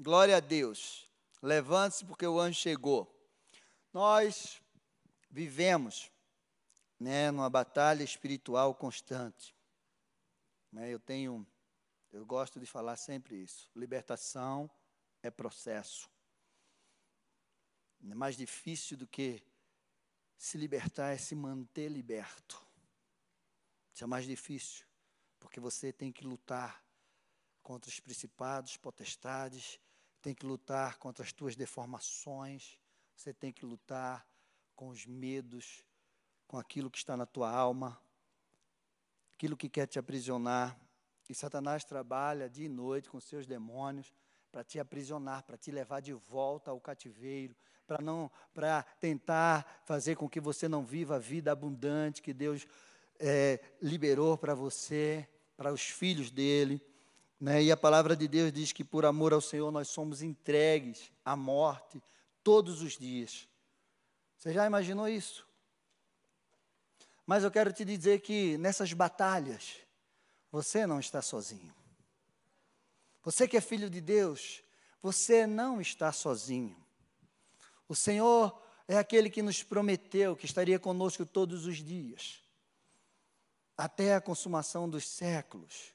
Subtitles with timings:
[0.00, 1.08] Glória a Deus.
[1.42, 3.12] Levante-se porque o anjo chegou.
[3.92, 4.62] Nós
[5.28, 6.08] vivemos
[7.00, 9.52] né, numa batalha espiritual constante.
[10.70, 11.44] Né, eu tenho,
[12.12, 13.68] eu gosto de falar sempre isso.
[13.74, 14.70] Libertação
[15.20, 16.08] é processo.
[18.08, 19.42] É mais difícil do que
[20.36, 22.64] se libertar é se manter liberto.
[23.92, 24.86] Isso é mais difícil,
[25.40, 26.84] porque você tem que lutar
[27.64, 29.80] contra os principados, potestades,
[30.28, 32.78] tem que lutar contra as tuas deformações,
[33.16, 34.28] você tem que lutar
[34.76, 35.82] com os medos,
[36.46, 37.98] com aquilo que está na tua alma,
[39.32, 40.78] aquilo que quer te aprisionar.
[41.30, 44.12] E Satanás trabalha dia e noite com seus demônios
[44.52, 50.14] para te aprisionar, para te levar de volta ao cativeiro, para não para tentar fazer
[50.14, 52.66] com que você não viva a vida abundante que Deus
[53.18, 56.82] é, liberou para você, para os filhos dele.
[57.40, 57.62] Né?
[57.64, 61.36] E a palavra de Deus diz que por amor ao Senhor nós somos entregues à
[61.36, 62.02] morte
[62.42, 63.48] todos os dias.
[64.36, 65.46] Você já imaginou isso?
[67.26, 69.76] Mas eu quero te dizer que nessas batalhas,
[70.50, 71.74] você não está sozinho.
[73.22, 74.62] Você que é filho de Deus,
[75.02, 76.76] você não está sozinho.
[77.86, 82.42] O Senhor é aquele que nos prometeu que estaria conosco todos os dias,
[83.76, 85.92] até a consumação dos séculos.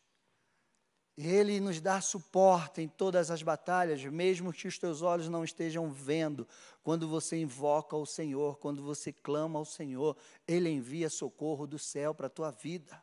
[1.16, 5.92] Ele nos dá suporte em todas as batalhas, mesmo que os teus olhos não estejam
[5.92, 6.48] vendo.
[6.82, 12.16] Quando você invoca o Senhor, quando você clama ao Senhor, Ele envia socorro do céu
[12.16, 13.02] para a tua vida.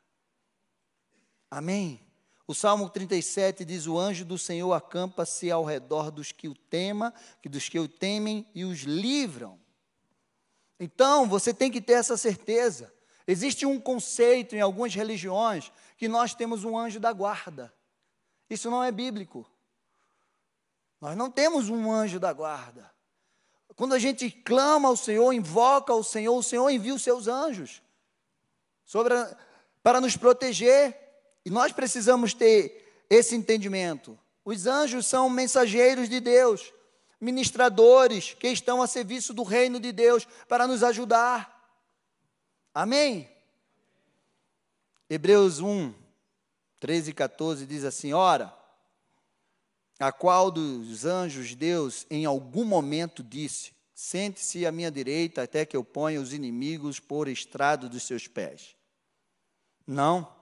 [1.49, 2.01] Amém?
[2.49, 7.15] O Salmo 37 diz: O anjo do Senhor acampa-se ao redor dos que o tema,
[7.45, 9.57] dos que o temem e os livram.
[10.81, 12.93] Então, você tem que ter essa certeza.
[13.25, 17.73] Existe um conceito em algumas religiões que nós temos um anjo da guarda.
[18.51, 19.47] Isso não é bíblico.
[21.01, 22.91] Nós não temos um anjo da guarda.
[23.77, 27.81] Quando a gente clama ao Senhor, invoca ao Senhor, o Senhor envia os seus anjos
[28.95, 29.37] a,
[29.83, 30.99] para nos proteger.
[31.45, 34.19] E nós precisamos ter esse entendimento.
[34.45, 36.73] Os anjos são mensageiros de Deus,
[37.21, 41.59] ministradores que estão a serviço do reino de Deus para nos ajudar.
[42.75, 43.31] Amém?
[45.09, 45.95] Hebreus 1,
[46.81, 48.53] 13 e 14 diz assim: Ora,
[49.99, 55.77] a qual dos anjos Deus em algum momento disse: Sente-se à minha direita até que
[55.77, 58.75] eu ponha os inimigos por estrado dos seus pés.
[59.87, 60.41] Não.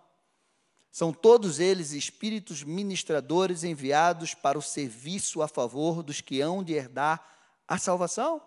[0.92, 6.72] São todos eles espíritos ministradores enviados para o serviço a favor dos que hão de
[6.72, 7.24] herdar
[7.66, 8.40] a salvação.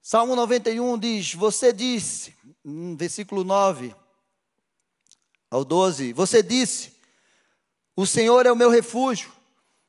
[0.00, 2.34] Salmo 91 diz: Você disse,
[2.96, 3.94] versículo 9,
[5.52, 6.94] ao 12: Você disse:
[7.94, 9.30] O Senhor é o meu refúgio.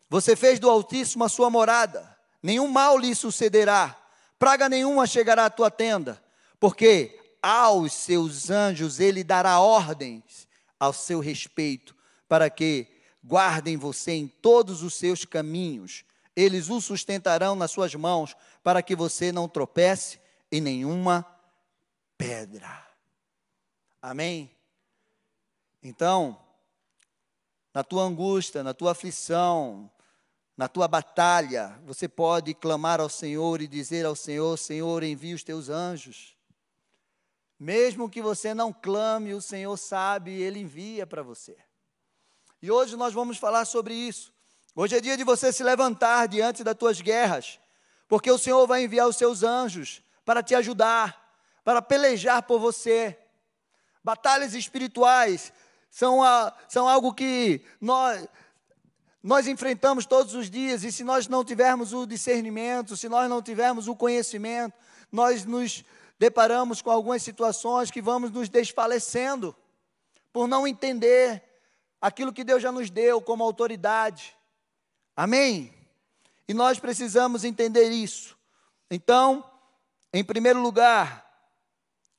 [0.09, 2.15] Você fez do Altíssimo a sua morada.
[2.41, 3.97] Nenhum mal lhe sucederá.
[4.37, 6.21] Praga nenhuma chegará à tua tenda.
[6.59, 10.47] Porque aos seus anjos ele dará ordens
[10.77, 11.95] ao seu respeito,
[12.27, 12.87] para que
[13.23, 16.03] guardem você em todos os seus caminhos.
[16.35, 20.19] Eles o sustentarão nas suas mãos, para que você não tropece
[20.51, 21.25] em nenhuma
[22.17, 22.85] pedra.
[24.01, 24.52] Amém?
[25.83, 26.39] Então,
[27.73, 29.91] na tua angústia, na tua aflição,
[30.55, 35.43] na tua batalha, você pode clamar ao Senhor e dizer ao Senhor: Senhor, envia os
[35.43, 36.37] teus anjos.
[37.59, 41.57] Mesmo que você não clame, o Senhor sabe Ele envia para você.
[42.61, 44.33] E hoje nós vamos falar sobre isso.
[44.75, 47.59] Hoje é dia de você se levantar diante das tuas guerras,
[48.07, 53.19] porque o Senhor vai enviar os seus anjos para te ajudar, para pelejar por você.
[54.03, 55.53] Batalhas espirituais
[55.93, 58.27] são, a, são algo que nós,
[59.21, 63.43] nós enfrentamos todos os dias, e se nós não tivermos o discernimento, se nós não
[63.43, 64.73] tivermos o conhecimento,
[65.11, 65.85] nós nos
[66.17, 69.55] deparamos com algumas situações que vamos nos desfalecendo,
[70.31, 71.43] por não entender
[72.01, 74.35] aquilo que Deus já nos deu como autoridade.
[75.15, 75.71] Amém?
[76.47, 78.35] E nós precisamos entender isso.
[78.89, 79.47] Então,
[80.11, 81.22] em primeiro lugar,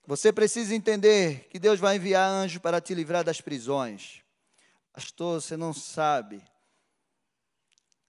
[0.06, 4.22] você precisa entender que Deus vai enviar anjo para te livrar das prisões.
[4.92, 6.42] Pastor, você não sabe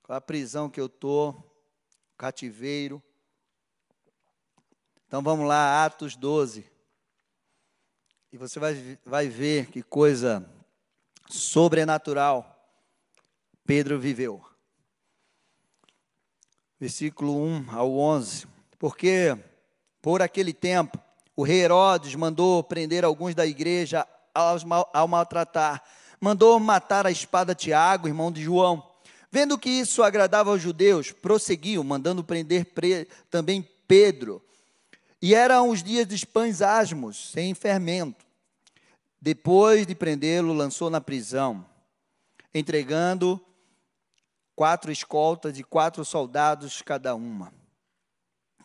[0.03, 1.55] qual a prisão que eu estou,
[2.17, 3.01] cativeiro.
[5.07, 6.69] Então vamos lá, Atos 12.
[8.31, 10.47] E você vai, vai ver que coisa
[11.29, 12.51] sobrenatural
[13.65, 14.45] Pedro viveu.
[16.79, 18.47] Versículo 1 ao 11.
[18.77, 19.37] Porque
[20.01, 21.04] por aquele tempo
[21.35, 25.83] o rei Herodes mandou prender alguns da igreja ao maltratar.
[26.19, 28.89] Mandou matar a espada Tiago, irmão de João.
[29.29, 32.67] Vendo que isso agradava aos judeus, prosseguiu, mandando prender
[33.29, 34.41] também Pedro.
[35.21, 38.25] E eram os dias dos pães asmos, sem fermento.
[39.19, 41.65] Depois de prendê-lo, lançou na prisão,
[42.53, 43.43] entregando
[44.55, 47.51] quatro escoltas de quatro soldados cada uma.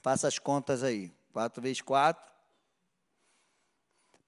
[0.03, 1.13] Faça as contas aí.
[1.33, 2.30] Quatro vezes quatro.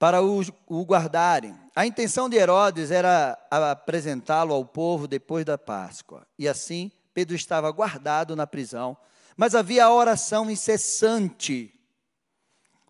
[0.03, 0.43] Para o,
[0.83, 1.57] guardarem.
[1.73, 6.27] A intenção de Herodes era apresentá-lo ao povo depois da Páscoa.
[6.37, 8.97] E assim, Pedro estava guardado na prisão,
[9.37, 11.73] mas havia oração incessante.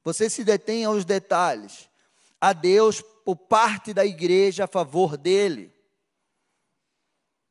[0.04, 1.88] Você se detém aos detalhes.
[2.42, 5.72] A Deus por parte da igreja a favor dele.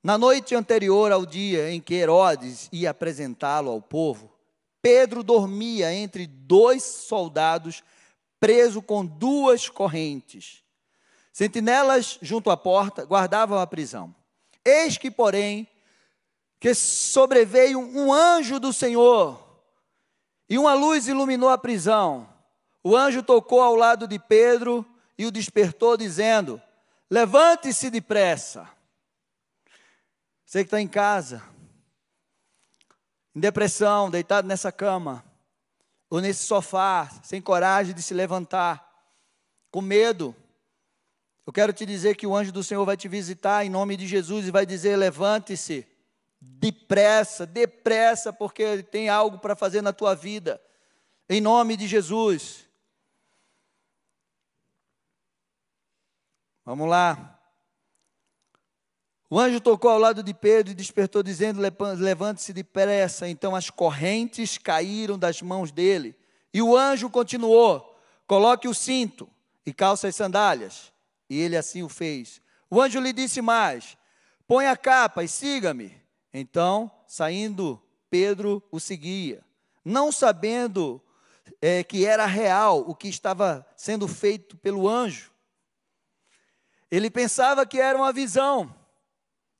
[0.03, 4.29] Na noite anterior ao dia em que Herodes ia apresentá-lo ao povo,
[4.83, 7.85] Pedro dormia entre dois soldados,
[8.43, 10.65] preso com duas correntes.
[11.33, 14.13] Sentinelas junto à porta guardavam a prisão.
[14.65, 15.69] Eis que, porém,
[16.59, 19.41] que sobreveio um anjo do Senhor,
[20.49, 22.29] e uma luz iluminou a prisão.
[22.83, 24.85] O anjo tocou ao lado de Pedro
[25.17, 26.61] e o despertou, dizendo:
[27.09, 28.69] Levante-se depressa.
[30.45, 31.41] Você que está em casa,
[33.37, 35.25] em depressão, deitado nessa cama,
[36.13, 38.87] ou nesse sofá, sem coragem de se levantar,
[39.71, 40.37] com medo,
[41.47, 44.07] eu quero te dizer que o anjo do Senhor vai te visitar em nome de
[44.07, 45.89] Jesus e vai dizer: levante-se,
[46.39, 50.63] depressa, depressa, porque ele tem algo para fazer na tua vida,
[51.31, 52.69] em nome de Jesus.
[56.63, 57.42] Vamos lá.
[59.33, 61.59] O anjo tocou ao lado de Pedro e despertou, dizendo:
[61.97, 63.27] Levante-se depressa.
[63.27, 66.15] Então as correntes caíram das mãos dele.
[66.53, 69.27] E o anjo continuou: Coloque o cinto
[69.65, 70.93] e calça as sandálias.
[71.31, 72.43] E ele assim o fez.
[72.69, 73.97] O anjo lhe disse mais:
[74.47, 75.97] Põe a capa e siga-me.
[76.31, 79.43] Então, saindo, Pedro o seguia,
[79.83, 81.01] não sabendo
[81.59, 85.33] é, que era real o que estava sendo feito pelo anjo.
[86.91, 88.82] Ele pensava que era uma visão.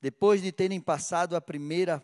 [0.03, 2.03] Depois de terem passado a primeira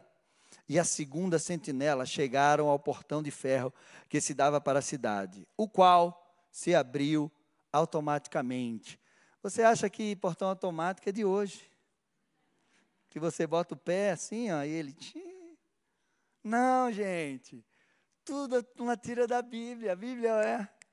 [0.70, 3.74] e a segunda sentinela, chegaram ao portão de ferro
[4.08, 7.30] que se dava para a cidade, o qual se abriu
[7.74, 8.98] automaticamente.
[9.44, 11.70] Você acha que portão automático é de hoje?
[13.10, 14.96] Que você bota o pé assim, ó, e ele.
[16.42, 17.66] Não, gente.
[18.24, 19.92] Tudo uma tira da Bíblia.
[19.92, 20.32] A Bíblia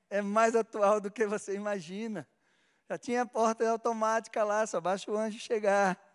[0.09, 2.27] é, é mais atual do que você imagina.
[2.89, 6.06] Já tinha porta automática lá, só basta o anjo chegar.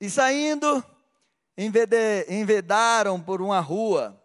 [0.00, 0.84] E saindo,
[2.28, 4.22] envedaram por uma rua,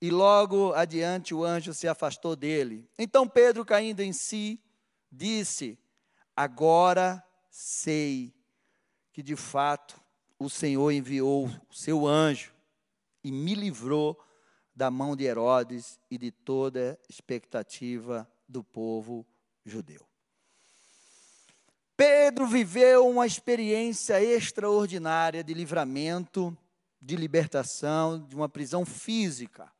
[0.00, 2.88] e logo adiante o anjo se afastou dele.
[2.98, 4.60] Então Pedro, caindo em si,
[5.10, 5.78] disse:
[6.34, 8.34] Agora sei
[9.12, 10.00] que de fato
[10.38, 12.52] o Senhor enviou o seu anjo
[13.24, 14.20] e me livrou
[14.74, 19.26] da mão de Herodes e de toda expectativa do povo
[19.64, 20.06] judeu.
[21.96, 26.56] Pedro viveu uma experiência extraordinária de livramento,
[27.00, 29.72] de libertação, de uma prisão física.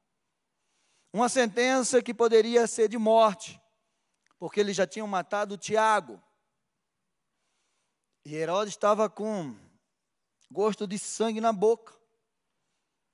[1.13, 3.61] Uma sentença que poderia ser de morte,
[4.39, 6.23] porque eles já tinham matado Tiago.
[8.25, 9.55] E Herodes estava com
[10.51, 11.95] gosto de sangue na boca,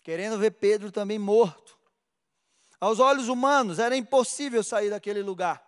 [0.03, 1.79] querendo ver Pedro também morto.
[2.81, 5.65] Aos olhos humanos era impossível sair daquele lugar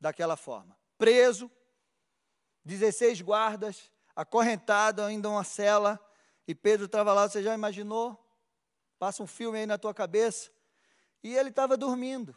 [0.00, 0.76] daquela forma.
[0.98, 1.50] Preso,
[2.66, 6.00] 16 guardas, acorrentado ainda uma cela,
[6.48, 8.20] e Pedro estava lá, você já imaginou?
[8.98, 10.50] Passa um filme aí na tua cabeça.
[11.22, 12.34] E ele estava dormindo.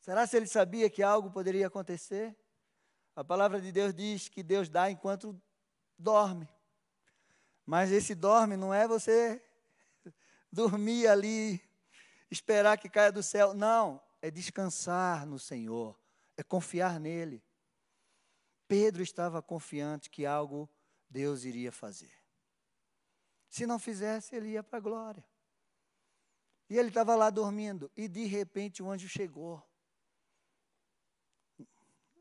[0.00, 2.36] Será se ele sabia que algo poderia acontecer?
[3.14, 5.40] A palavra de Deus diz que Deus dá enquanto
[5.96, 6.48] dorme.
[7.64, 9.40] Mas esse dorme não é você
[10.50, 11.62] dormir ali,
[12.28, 13.54] esperar que caia do céu.
[13.54, 15.96] Não, é descansar no Senhor,
[16.36, 17.42] é confiar nele.
[18.70, 20.70] Pedro estava confiante que algo
[21.08, 22.12] Deus iria fazer.
[23.48, 25.24] Se não fizesse, ele ia para a glória.
[26.68, 29.60] E ele estava lá dormindo, e de repente o anjo chegou.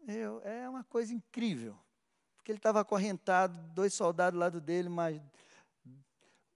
[0.07, 1.77] Eu, é uma coisa incrível,
[2.35, 5.21] porque ele estava acorrentado, dois soldados do lado dele, mas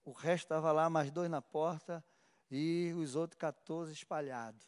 [0.04, 2.04] o resto estava lá, mais dois na porta,
[2.50, 4.66] e os outros 14 espalhados.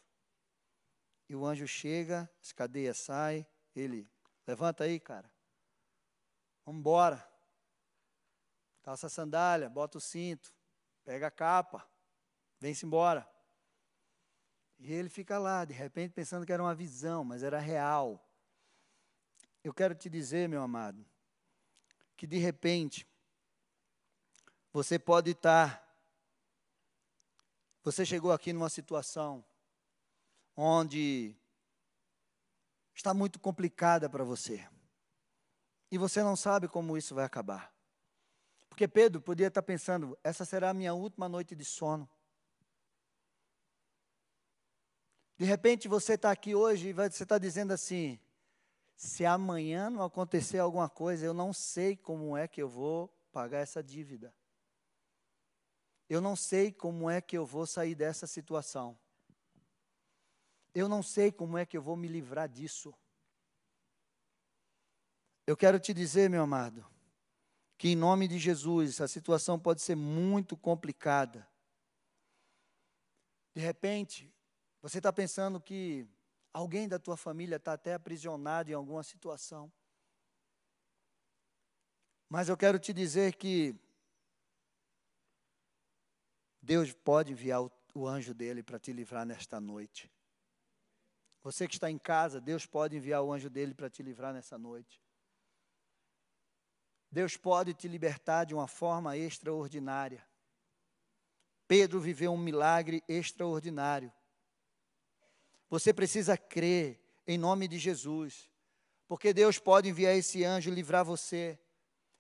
[1.28, 4.08] E o anjo chega, as cadeias saem, ele
[4.46, 5.30] Levanta aí, cara.
[6.64, 7.26] Vamos embora.
[8.82, 10.54] Calça a sandália, bota o cinto,
[11.04, 11.84] pega a capa,
[12.60, 13.28] vem-se embora.
[14.78, 18.24] E ele fica lá, de repente, pensando que era uma visão, mas era real.
[19.64, 21.04] Eu quero te dizer, meu amado,
[22.16, 23.06] que de repente
[24.72, 25.82] você pode estar.
[27.82, 29.44] Você chegou aqui numa situação
[30.54, 31.34] onde
[32.96, 34.66] está muito complicada para você.
[35.90, 37.72] E você não sabe como isso vai acabar.
[38.68, 42.08] Porque Pedro podia estar pensando: essa será a minha última noite de sono.
[45.38, 48.18] De repente você está aqui hoje e você está dizendo assim:
[48.96, 53.58] se amanhã não acontecer alguma coisa, eu não sei como é que eu vou pagar
[53.58, 54.34] essa dívida.
[56.08, 58.98] Eu não sei como é que eu vou sair dessa situação.
[60.78, 62.92] Eu não sei como é que eu vou me livrar disso.
[65.46, 66.86] Eu quero te dizer, meu amado,
[67.78, 71.48] que em nome de Jesus a situação pode ser muito complicada.
[73.54, 74.30] De repente,
[74.82, 76.06] você está pensando que
[76.52, 79.72] alguém da tua família está até aprisionado em alguma situação.
[82.28, 83.74] Mas eu quero te dizer que
[86.60, 90.14] Deus pode enviar o, o anjo dele para te livrar nesta noite.
[91.46, 94.58] Você que está em casa, Deus pode enviar o anjo dele para te livrar nessa
[94.58, 95.00] noite.
[97.08, 100.26] Deus pode te libertar de uma forma extraordinária.
[101.68, 104.12] Pedro viveu um milagre extraordinário.
[105.70, 108.50] Você precisa crer em nome de Jesus,
[109.06, 111.56] porque Deus pode enviar esse anjo livrar você,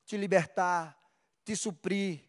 [0.04, 0.96] te libertar,
[1.44, 2.25] te suprir,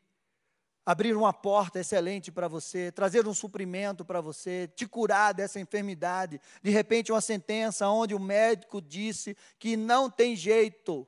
[0.88, 6.40] abrir uma porta excelente para você, trazer um suprimento para você, te curar dessa enfermidade.
[6.64, 11.06] De repente, uma sentença onde o médico disse que não tem jeito.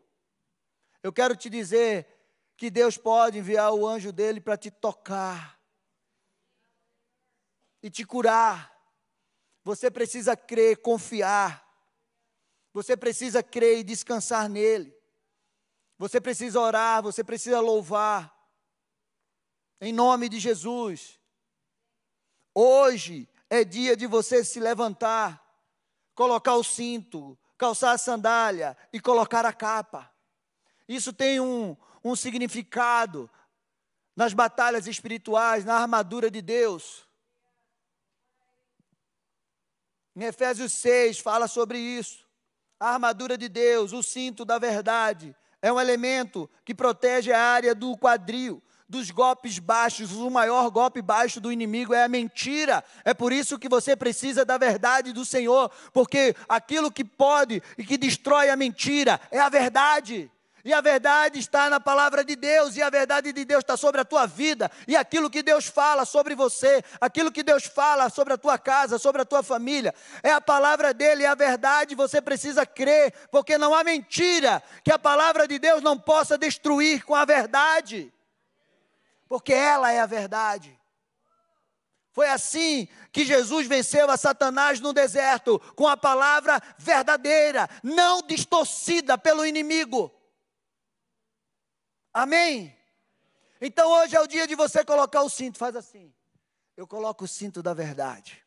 [1.01, 2.05] Eu quero te dizer
[2.57, 5.57] que Deus pode enviar o anjo dele para te tocar
[7.81, 8.77] e te curar.
[9.63, 11.65] Você precisa crer, confiar.
[12.73, 14.93] Você precisa crer e descansar nele.
[15.97, 18.38] Você precisa orar, você precisa louvar.
[19.81, 21.19] Em nome de Jesus.
[22.53, 25.41] Hoje é dia de você se levantar,
[26.13, 30.11] colocar o cinto, calçar a sandália e colocar a capa.
[30.87, 33.29] Isso tem um, um significado
[34.15, 37.07] nas batalhas espirituais, na armadura de Deus.
[40.13, 42.27] Em Efésios 6 fala sobre isso.
[42.77, 47.73] A armadura de Deus, o cinto da verdade, é um elemento que protege a área
[47.73, 52.83] do quadril, dos golpes baixos, o maior golpe baixo do inimigo é a mentira.
[53.05, 57.85] É por isso que você precisa da verdade do Senhor, porque aquilo que pode e
[57.85, 60.31] que destrói a mentira é a verdade.
[60.65, 64.01] E a verdade está na palavra de Deus, e a verdade de Deus está sobre
[64.01, 68.33] a tua vida, e aquilo que Deus fala sobre você, aquilo que Deus fala sobre
[68.33, 72.21] a tua casa, sobre a tua família, é a palavra dele, é a verdade, você
[72.21, 77.15] precisa crer, porque não há mentira que a palavra de Deus não possa destruir com
[77.15, 78.11] a verdade
[79.29, 80.77] porque ela é a verdade.
[82.11, 89.17] Foi assim que Jesus venceu a Satanás no deserto, com a palavra verdadeira, não distorcida
[89.17, 90.11] pelo inimigo.
[92.11, 92.75] Amém?
[93.61, 96.11] Então hoje é o dia de você colocar o cinto, faz assim.
[96.75, 98.43] Eu coloco o cinto da verdade.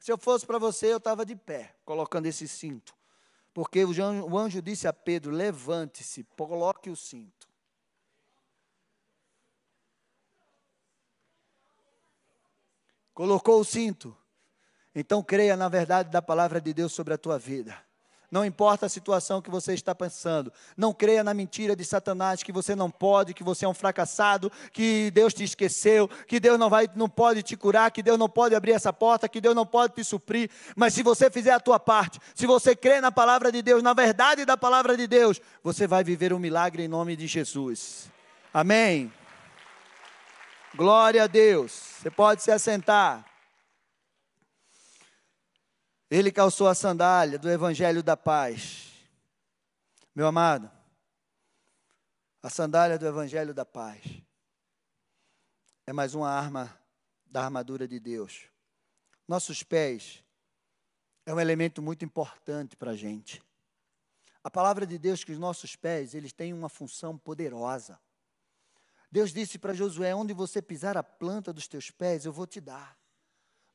[0.00, 2.94] Se eu fosse para você, eu estava de pé, colocando esse cinto.
[3.54, 7.53] Porque o anjo, disse a Pedro: levante-se, coloque o cinto.
[13.14, 14.14] Colocou o cinto.
[14.94, 17.76] Então creia na verdade da palavra de Deus sobre a tua vida.
[18.34, 20.52] Não importa a situação que você está pensando.
[20.76, 24.50] Não creia na mentira de Satanás que você não pode, que você é um fracassado,
[24.72, 28.28] que Deus te esqueceu, que Deus não vai, não pode te curar, que Deus não
[28.28, 30.50] pode abrir essa porta, que Deus não pode te suprir.
[30.74, 33.94] Mas se você fizer a tua parte, se você crer na palavra de Deus, na
[33.94, 38.10] verdade da palavra de Deus, você vai viver um milagre em nome de Jesus.
[38.52, 39.12] Amém.
[40.76, 41.70] Glória a Deus.
[41.70, 43.24] Você pode se assentar.
[46.10, 48.92] Ele calçou a sandália do Evangelho da Paz.
[50.12, 50.68] Meu amado,
[52.42, 54.02] a sandália do Evangelho da Paz
[55.86, 56.76] é mais uma arma
[57.24, 58.48] da armadura de Deus.
[59.28, 60.24] Nossos pés
[61.24, 63.40] é um elemento muito importante para a gente.
[64.42, 67.96] A palavra de Deus que os nossos pés, eles têm uma função poderosa.
[69.14, 72.60] Deus disse para Josué: Onde você pisar a planta dos teus pés, eu vou te
[72.60, 72.98] dar.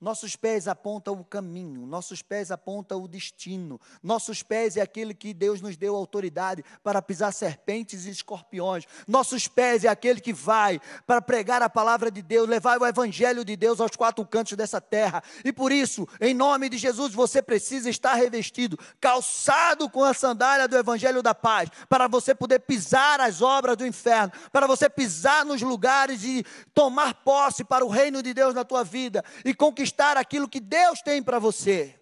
[0.01, 5.33] Nossos pés apontam o caminho, nossos pés apontam o destino, nossos pés é aquele que
[5.33, 10.79] Deus nos deu autoridade para pisar serpentes e escorpiões, nossos pés é aquele que vai
[11.05, 14.79] para pregar a palavra de Deus, levar o evangelho de Deus aos quatro cantos dessa
[14.79, 20.13] terra, e por isso, em nome de Jesus, você precisa estar revestido, calçado com a
[20.13, 24.89] sandália do evangelho da paz, para você poder pisar as obras do inferno, para você
[24.89, 29.53] pisar nos lugares e tomar posse para o reino de Deus na tua vida e
[29.53, 31.99] conquistar conquistar aquilo que Deus tem para você.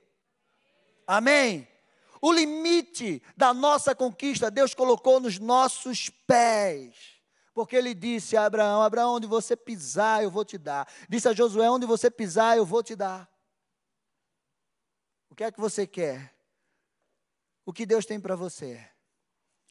[1.05, 1.67] Amém?
[2.21, 7.21] O limite da nossa conquista, Deus colocou nos nossos pés.
[7.53, 10.87] Porque ele disse a Abraão: Abraão, onde você pisar, eu vou te dar.
[11.07, 13.29] Disse a Josué: onde você pisar, eu vou te dar.
[15.29, 16.35] O que é que você quer?
[17.65, 18.85] O que Deus tem para você?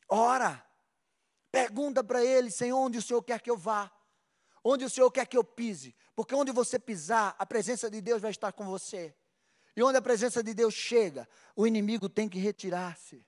[0.08, 0.64] Ora,
[1.52, 3.92] pergunta para ele: Senhor, onde o Senhor quer que eu vá?
[4.64, 5.94] Onde o Senhor quer que eu pise?
[6.16, 9.14] Porque onde você pisar, a presença de Deus vai estar com você.
[9.76, 13.23] E onde a presença de Deus chega, o inimigo tem que retirar-se.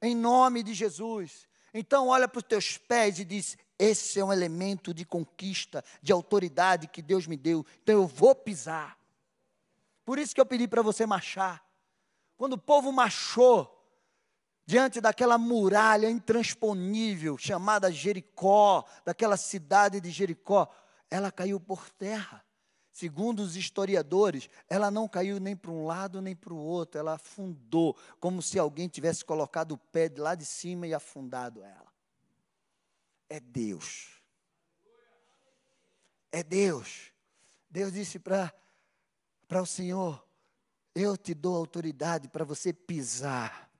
[0.00, 1.46] Em nome de Jesus.
[1.74, 6.10] Então olha para os teus pés e diz: esse é um elemento de conquista, de
[6.10, 7.66] autoridade que Deus me deu.
[7.82, 8.98] Então eu vou pisar.
[10.06, 11.62] Por isso que eu pedi para você marchar.
[12.36, 13.70] Quando o povo marchou
[14.64, 20.68] diante daquela muralha intransponível chamada Jericó, daquela cidade de Jericó,
[21.14, 22.44] ela caiu por terra.
[22.90, 27.14] Segundo os historiadores, ela não caiu nem para um lado nem para o outro, ela
[27.14, 31.92] afundou, como se alguém tivesse colocado o pé de lá de cima e afundado ela.
[33.28, 34.20] É Deus.
[36.32, 37.12] É Deus.
[37.70, 38.52] Deus disse para
[39.52, 40.26] o Senhor:
[40.92, 43.70] Eu te dou autoridade para você pisar.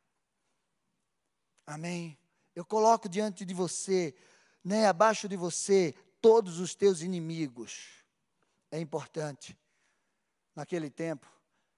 [1.67, 2.17] Amém?
[2.55, 4.14] Eu coloco diante de você,
[4.62, 8.02] né, abaixo de você, todos os teus inimigos.
[8.71, 9.54] É importante.
[10.57, 11.31] Naquele tempo,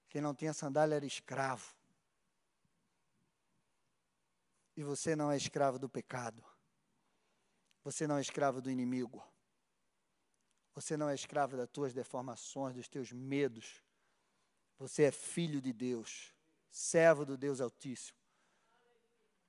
[0.07, 1.75] quem não tinha sandália era escravo.
[4.77, 6.41] E você não é escravo do pecado.
[7.83, 9.21] Você não é escravo do inimigo.
[10.73, 13.83] Você não é escravo das tuas deformações, dos teus medos.
[14.79, 16.33] Você é filho de Deus,
[16.69, 18.17] servo do Deus Altíssimo.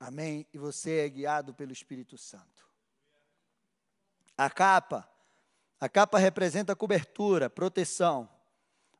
[0.00, 0.44] Amém?
[0.52, 2.67] E você é guiado pelo Espírito Santo.
[4.38, 5.06] A capa,
[5.80, 8.30] a capa representa cobertura, proteção.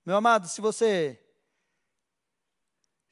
[0.04, 1.18] Meu amado, se você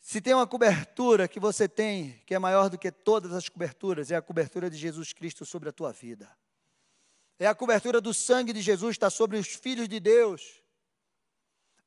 [0.00, 4.10] se tem uma cobertura que você tem, que é maior do que todas as coberturas,
[4.10, 6.30] é a cobertura de Jesus Cristo sobre a tua vida.
[7.40, 10.62] É a cobertura do sangue de Jesus está sobre os filhos de Deus.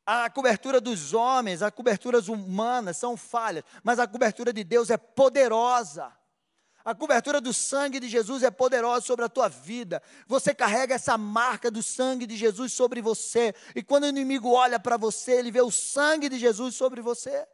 [0.06, 4.98] A cobertura dos homens, as coberturas humanas são falhas, mas a cobertura de Deus é
[4.98, 6.14] poderosa.
[6.90, 10.02] A cobertura do sangue de Jesus é poderosa sobre a tua vida.
[10.26, 13.54] Você carrega essa marca do sangue de Jesus sobre você.
[13.76, 17.48] E quando o inimigo olha para você, ele vê o sangue de Jesus sobre você.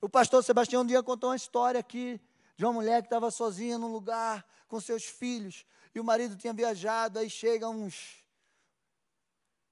[0.00, 2.20] O pastor Sebastião um dia contou uma história aqui
[2.56, 5.64] de uma mulher que estava sozinha num lugar com seus filhos.
[5.94, 8.16] E o marido tinha viajado, aí chegam uns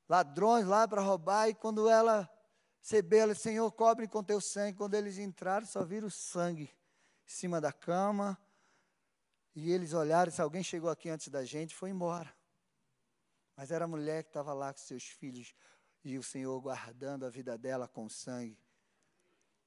[0.09, 1.49] ladrões lá para roubar.
[1.49, 2.31] E quando ela
[2.81, 4.79] recebeu, ela Senhor, cobre com teu sangue.
[4.79, 6.71] Quando eles entraram, só viram o sangue
[7.27, 8.39] em cima da cama.
[9.55, 12.35] E eles olharam, se alguém chegou aqui antes da gente, foi embora.
[13.57, 15.55] Mas era a mulher que estava lá com seus filhos
[16.03, 18.59] e o Senhor guardando a vida dela com sangue.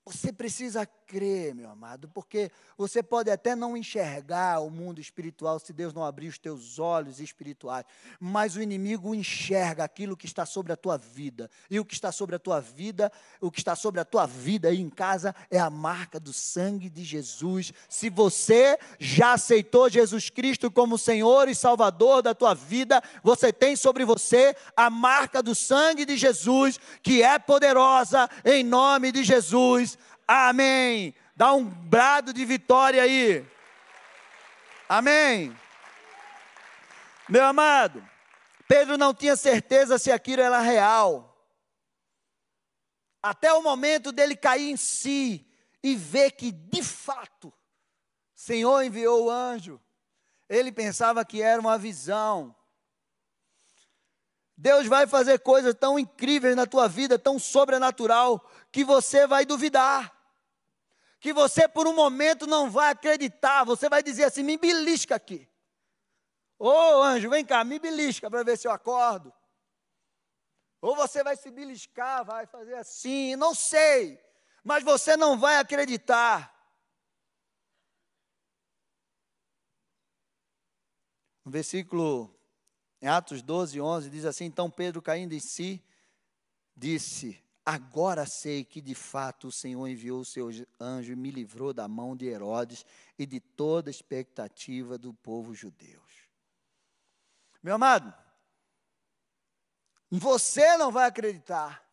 [0.05, 5.71] Você precisa crer, meu amado, porque você pode até não enxergar o mundo espiritual se
[5.71, 7.85] Deus não abrir os teus olhos espirituais,
[8.19, 11.49] mas o inimigo enxerga aquilo que está sobre a tua vida.
[11.71, 14.67] E o que está sobre a tua vida, o que está sobre a tua vida
[14.67, 17.71] aí em casa é a marca do sangue de Jesus.
[17.87, 23.77] Se você já aceitou Jesus Cristo como Senhor e Salvador da tua vida, você tem
[23.77, 29.97] sobre você a marca do sangue de Jesus, que é poderosa em nome de Jesus
[30.27, 31.15] Amém.
[31.35, 33.47] Dá um brado de vitória aí.
[34.89, 35.57] Amém.
[37.29, 38.05] Meu amado,
[38.67, 41.33] Pedro não tinha certeza se aquilo era real.
[43.21, 45.45] Até o momento dele cair em si
[45.81, 47.53] e ver que, de fato,
[48.35, 49.81] Senhor enviou o anjo.
[50.49, 52.55] Ele pensava que era uma visão.
[54.55, 60.16] Deus vai fazer coisas tão incríveis na tua vida, tão sobrenatural, que você vai duvidar
[61.19, 65.49] que você por um momento não vai acreditar, você vai dizer assim: me belisca aqui.
[66.59, 69.33] Ô oh, anjo, vem cá, me belisca para ver se eu acordo.
[70.81, 74.19] Ou você vai se beliscar, vai fazer assim, não sei,
[74.63, 76.53] mas você não vai acreditar.
[81.43, 82.35] No versículo,
[83.01, 85.83] em Atos 12, 11, diz assim: Então Pedro, caindo em si,
[86.75, 90.47] disse: Agora sei que de fato o Senhor enviou o seu
[90.79, 92.85] anjo e me livrou da mão de Herodes
[93.19, 96.01] e de toda a expectativa do povo judeu.
[97.61, 98.15] Meu amado,
[100.09, 101.85] você não vai acreditar,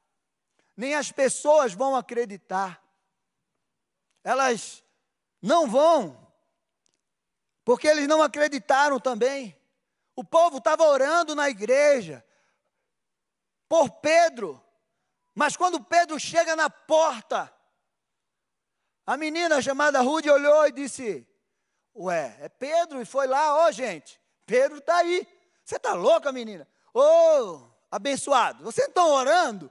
[0.76, 2.80] nem as pessoas vão acreditar.
[4.22, 4.84] Elas
[5.42, 6.32] não vão,
[7.64, 9.60] porque eles não acreditaram também.
[10.14, 12.24] O povo estava orando na igreja
[13.68, 14.63] por Pedro,
[15.35, 17.53] mas quando Pedro chega na porta,
[19.05, 21.27] a menina chamada Rude olhou e disse:
[21.94, 23.01] Ué, é Pedro?
[23.01, 25.27] E foi lá, ó oh, gente, Pedro está aí.
[25.64, 26.68] Você está louca, menina?
[26.92, 29.70] Ô, oh, abençoado, vocês estão orando?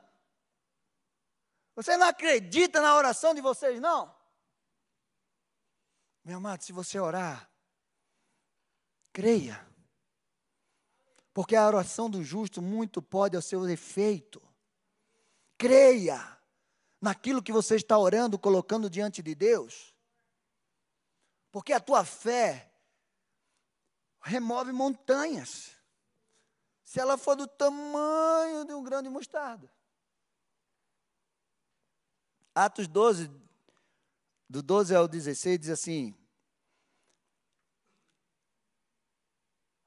[1.75, 4.13] Você não acredita na oração de vocês, não?
[6.23, 7.49] Meu amado, se você orar,
[9.11, 9.65] creia.
[11.33, 14.41] Porque a oração do justo muito pode ao seu efeito.
[15.63, 16.19] Creia
[16.99, 19.95] naquilo que você está orando, colocando diante de Deus.
[21.53, 22.69] Porque a tua fé
[24.19, 25.71] remove montanhas.
[26.83, 29.71] Se ela for do tamanho de um grão de mostarda.
[32.53, 33.31] Atos 12,
[34.49, 36.13] do 12 ao 16, diz assim: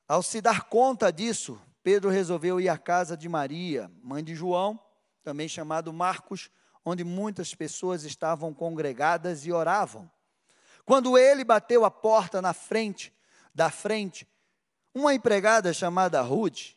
[0.08, 4.85] Ao se dar conta disso, Pedro resolveu ir à casa de Maria, mãe de João,
[5.26, 6.48] também chamado Marcos,
[6.84, 10.08] onde muitas pessoas estavam congregadas e oravam.
[10.84, 13.12] Quando ele bateu a porta na frente,
[13.52, 14.24] da frente,
[14.94, 16.76] uma empregada chamada Ruth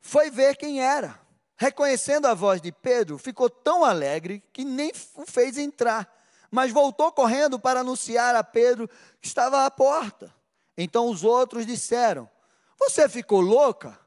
[0.00, 1.20] foi ver quem era.
[1.56, 6.08] Reconhecendo a voz de Pedro, ficou tão alegre que nem o fez entrar,
[6.52, 8.88] mas voltou correndo para anunciar a Pedro
[9.20, 10.32] que estava à porta.
[10.78, 12.30] Então os outros disseram:
[12.78, 13.98] Você ficou louca?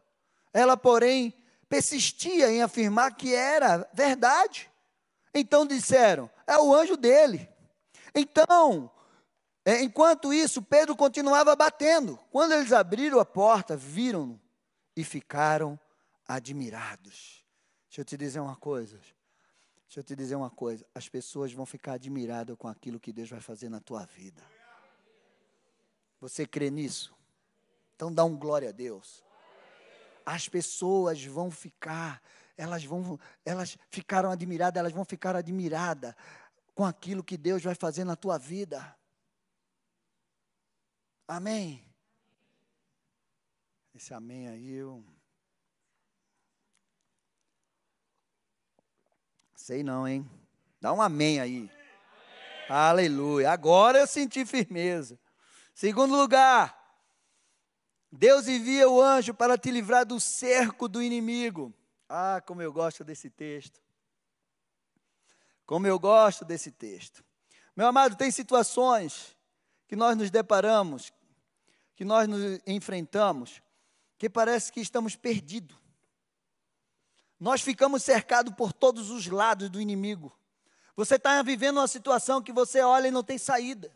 [0.54, 1.34] Ela, porém,
[1.76, 4.72] persistia em afirmar que era verdade.
[5.34, 7.50] Então disseram: É o anjo dele.
[8.14, 8.90] Então,
[9.66, 12.18] é, enquanto isso, Pedro continuava batendo.
[12.32, 14.40] Quando eles abriram a porta, viram-no
[14.96, 15.78] e ficaram
[16.26, 17.44] admirados.
[17.90, 18.98] Deixa eu te dizer uma coisa.
[19.86, 20.86] Deixa eu te dizer uma coisa.
[20.96, 24.42] As pessoas vão ficar admiradas com aquilo que Deus vai fazer na tua vida.
[26.22, 27.14] Você crê nisso?
[27.96, 29.25] Então dá um glória a Deus.
[30.26, 32.22] As pessoas vão ficar,
[32.58, 36.16] elas vão, elas ficaram admiradas, elas vão ficar admiradas
[36.74, 38.98] com aquilo que Deus vai fazer na tua vida.
[41.28, 41.86] Amém.
[43.94, 45.04] Esse amém aí eu
[49.66, 50.30] Sei não, hein?
[50.80, 51.58] Dá um amém aí.
[51.58, 51.72] Amém.
[52.70, 53.52] Aleluia.
[53.52, 55.20] Agora eu senti firmeza.
[55.74, 56.85] Segundo lugar,
[58.16, 61.74] Deus envia o anjo para te livrar do cerco do inimigo.
[62.08, 63.82] Ah, como eu gosto desse texto.
[65.66, 67.26] Como eu gosto desse texto.
[67.76, 69.36] Meu amado, tem situações
[69.86, 71.12] que nós nos deparamos,
[71.94, 73.62] que nós nos enfrentamos,
[74.18, 75.78] que parece que estamos perdidos.
[77.38, 80.34] Nós ficamos cercados por todos os lados do inimigo.
[80.96, 83.94] Você está vivendo uma situação que você olha e não tem saída.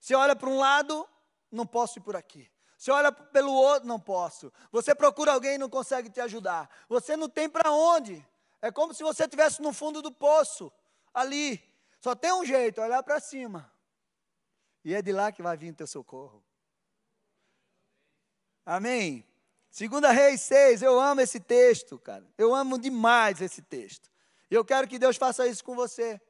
[0.00, 1.06] Você olha para um lado,
[1.52, 2.50] não posso ir por aqui.
[2.76, 4.52] Você olha pelo outro, não posso.
[4.70, 6.68] Você procura alguém e não consegue te ajudar.
[6.88, 8.24] Você não tem para onde.
[8.60, 10.70] É como se você estivesse no fundo do poço,
[11.12, 11.62] ali.
[12.00, 13.70] Só tem um jeito, olhar para cima.
[14.84, 16.44] E é de lá que vai vir o teu socorro.
[18.64, 19.26] Amém?
[19.70, 22.26] Segunda Reis 6, eu amo esse texto, cara.
[22.36, 24.10] Eu amo demais esse texto.
[24.50, 26.20] E eu quero que Deus faça isso com você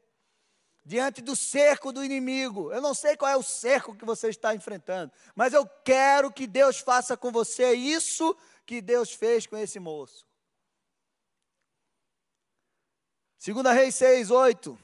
[0.87, 2.73] diante do cerco do inimigo.
[2.73, 6.47] Eu não sei qual é o cerco que você está enfrentando, mas eu quero que
[6.47, 10.25] Deus faça com você isso que Deus fez com esse moço.
[13.37, 14.79] Segunda Reis 6, 8,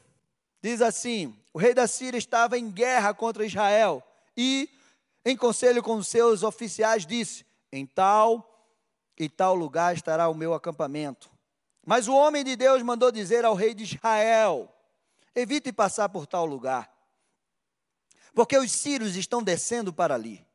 [0.60, 4.02] diz assim, o rei da Síria estava em guerra contra Israel
[4.36, 4.68] e,
[5.24, 8.48] em conselho com seus oficiais, disse, em tal
[9.16, 11.30] e tal lugar estará o meu acampamento.
[11.86, 14.72] Mas o homem de Deus mandou dizer ao rei de Israel,
[15.34, 16.92] Evite passar por tal lugar,
[18.34, 20.46] porque os sírios estão descendo para ali.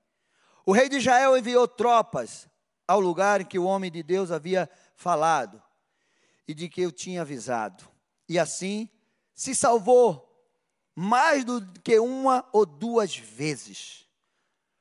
[0.66, 2.48] O rei de Israel enviou tropas
[2.88, 5.62] ao lugar em que o homem de Deus havia falado
[6.48, 7.84] e de que eu tinha avisado.
[8.28, 8.90] E assim
[9.34, 10.28] se salvou
[10.96, 14.08] mais do que uma ou duas vezes.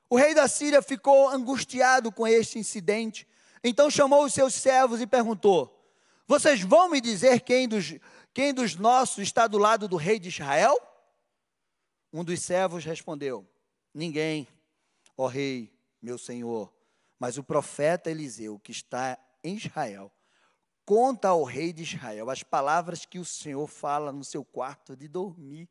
[0.08, 3.26] O rei da Síria ficou angustiado com este incidente,
[3.62, 5.86] então chamou os seus servos e perguntou:
[6.26, 7.94] Vocês vão me dizer quem dos
[8.36, 10.76] quem dos nossos está do lado do rei de Israel?
[12.12, 13.48] Um dos servos respondeu:
[13.94, 14.46] Ninguém,
[15.16, 16.70] ó rei, meu senhor,
[17.18, 20.12] mas o profeta Eliseu, que está em Israel.
[20.84, 25.08] Conta ao rei de Israel as palavras que o Senhor fala no seu quarto de
[25.08, 25.66] dormir.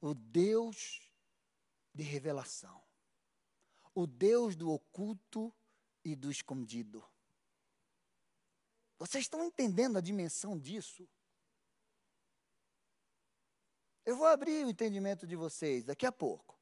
[0.00, 1.08] O Deus
[1.94, 2.82] de revelação,
[3.94, 5.54] o Deus do oculto
[6.04, 7.08] e do escondido.
[9.00, 11.08] Vocês estão entendendo a dimensão disso?
[14.04, 16.60] Eu vou abrir o entendimento de vocês daqui a pouco.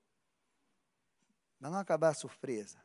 [1.58, 2.80] Para não acabar a surpresa.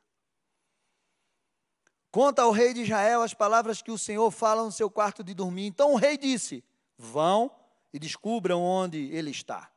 [2.09, 5.35] Conta ao rei de Israel as palavras que o Senhor fala no seu quarto de
[5.35, 5.67] dormir.
[5.67, 6.63] Então o rei disse:
[6.97, 7.55] Vão
[7.93, 9.71] e descubram onde ele está,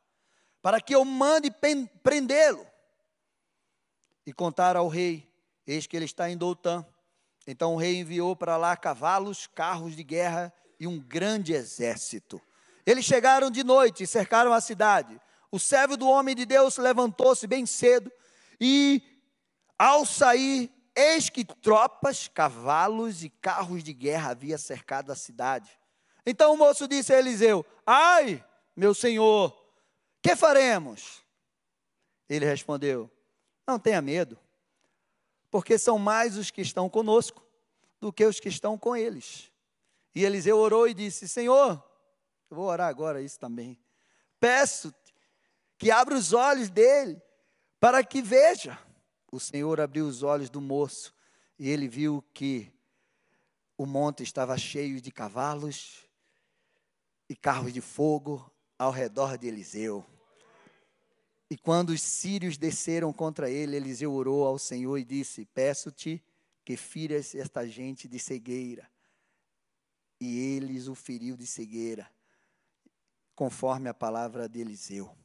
[0.59, 1.51] para que eu mande
[2.01, 2.65] prendê-lo.
[4.25, 5.31] E contaram ao rei:
[5.67, 6.83] Eis que ele está em Doutã.
[7.47, 12.41] Então o rei enviou para lá cavalos, carros de guerra e um grande exército.
[12.85, 15.19] Eles chegaram de noite e cercaram a cidade.
[15.49, 18.11] O servo do homem de Deus levantou-se bem cedo
[18.59, 19.01] e,
[19.79, 25.69] ao sair, Eis que tropas, cavalos e carros de guerra havia cercado a cidade.
[26.25, 28.43] Então o moço disse a Eliseu: Ai,
[28.75, 29.55] meu senhor,
[30.23, 31.23] que faremos?
[32.27, 33.11] Ele respondeu:
[33.67, 34.39] Não tenha medo,
[35.49, 37.45] porque são mais os que estão conosco
[37.99, 39.51] do que os que estão com eles.
[40.13, 41.83] E Eliseu orou e disse: Senhor,
[42.49, 43.79] eu vou orar agora isso também.
[44.39, 44.93] Peço
[45.77, 47.21] que abra os olhos dele
[47.79, 48.79] para que veja
[49.31, 51.13] o Senhor abriu os olhos do moço
[51.59, 52.71] e ele viu que
[53.77, 56.07] o monte estava cheio de cavalos
[57.29, 60.05] e carros de fogo ao redor de Eliseu.
[61.49, 66.21] E quando os sírios desceram contra ele, Eliseu orou ao Senhor e disse: Peço-te
[66.65, 68.89] que firas esta gente de cegueira.
[70.19, 72.11] E eles o feriu de cegueira,
[73.33, 75.15] conforme a palavra de Eliseu.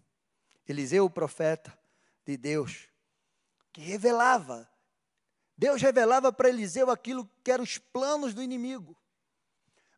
[0.68, 1.76] Eliseu, o profeta
[2.24, 2.88] de Deus,
[3.72, 4.68] que revelava.
[5.58, 8.96] Deus revelava para Eliseu aquilo que eram os planos do inimigo.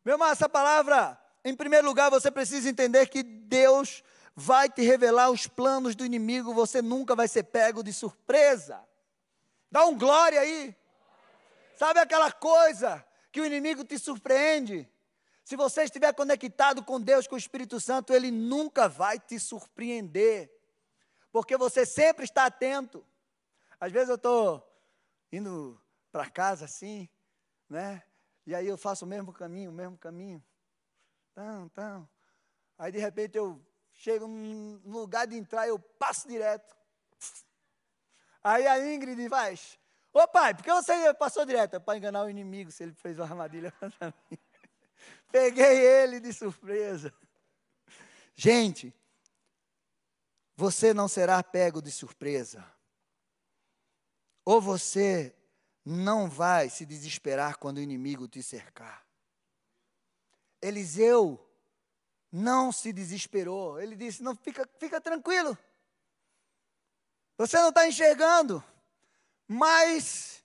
[0.03, 4.03] Meu irmão, essa palavra, em primeiro lugar, você precisa entender que Deus
[4.35, 8.83] vai te revelar os planos do inimigo, você nunca vai ser pego de surpresa.
[9.71, 10.75] Dá um glória aí.
[11.75, 14.89] Sabe aquela coisa que o inimigo te surpreende?
[15.43, 20.51] Se você estiver conectado com Deus, com o Espírito Santo, ele nunca vai te surpreender,
[21.31, 23.05] porque você sempre está atento.
[23.79, 24.65] Às vezes eu estou
[25.31, 25.79] indo
[26.11, 27.07] para casa assim,
[27.69, 28.01] né?
[28.45, 30.43] E aí eu faço o mesmo caminho, o mesmo caminho.
[31.33, 32.09] Tão, tão.
[32.77, 33.61] Aí de repente eu
[33.95, 36.75] chego no lugar de entrar, eu passo direto.
[38.43, 39.79] Aí a Ingrid faz,
[40.13, 41.79] ô pai, por que você passou direto?
[41.81, 44.37] Para enganar o inimigo, se ele fez uma armadilha contra mim.
[45.31, 47.13] Peguei ele de surpresa.
[48.35, 48.93] Gente,
[50.55, 52.65] você não será pego de surpresa
[54.43, 55.35] ou você
[55.83, 59.05] não vai se desesperar quando o inimigo te cercar.
[60.61, 61.44] Eliseu
[62.35, 63.79] não se desesperou.
[63.79, 65.57] Ele disse: Não, fica, fica tranquilo.
[67.37, 68.63] Você não está enxergando,
[69.47, 70.43] mas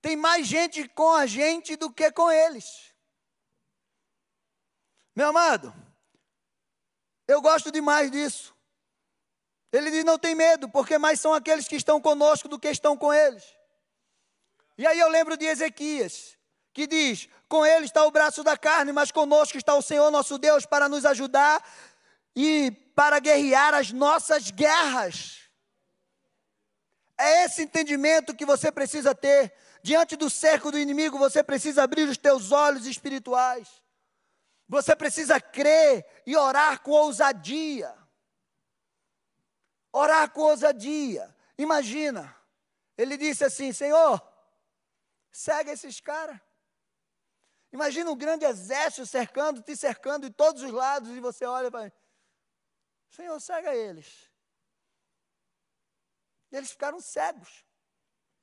[0.00, 2.94] tem mais gente com a gente do que com eles.
[5.14, 5.74] Meu amado,
[7.26, 8.54] eu gosto demais disso.
[9.72, 12.96] Ele diz: não tem medo, porque mais são aqueles que estão conosco do que estão
[12.96, 13.44] com eles.
[14.76, 16.37] E aí eu lembro de Ezequias,
[16.78, 20.38] que diz: com ele está o braço da carne, mas conosco está o Senhor nosso
[20.38, 21.60] Deus para nos ajudar
[22.36, 25.40] e para guerrear as nossas guerras.
[27.18, 29.52] É esse entendimento que você precisa ter.
[29.82, 33.68] Diante do cerco do inimigo, você precisa abrir os teus olhos espirituais.
[34.68, 37.92] Você precisa crer e orar com ousadia.
[39.92, 41.34] Orar com ousadia.
[41.56, 42.36] Imagina,
[42.96, 44.22] ele disse assim: Senhor,
[45.32, 46.38] segue esses caras.
[47.72, 51.92] Imagina um grande exército cercando, te cercando de todos os lados, e você olha para
[53.10, 54.30] Senhor, cega eles.
[56.50, 57.64] E eles ficaram cegos.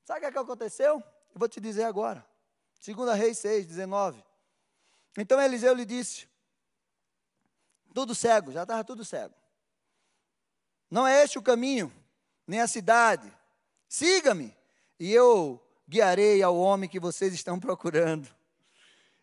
[0.03, 1.03] Sabe o que, é aconteceu?
[1.33, 2.25] Eu vou te dizer agora.
[2.85, 4.23] 2 Reis 6, 19.
[5.17, 6.27] Então Eliseu lhe disse:
[7.93, 9.33] Tudo cego, já estava tudo cego.
[10.89, 11.91] Não é este o caminho,
[12.45, 13.31] nem a cidade.
[13.87, 14.55] Siga-me,
[14.99, 18.33] e eu guiarei ao homem que vocês estão procurando.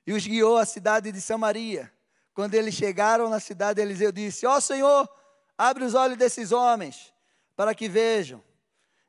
[0.06, 1.92] E os guiou à cidade de Samaria.
[2.34, 5.08] Quando eles chegaram na cidade, Eliseu disse: Ó oh, Senhor,
[5.56, 7.12] abre os olhos desses homens,
[7.54, 8.42] para que vejam.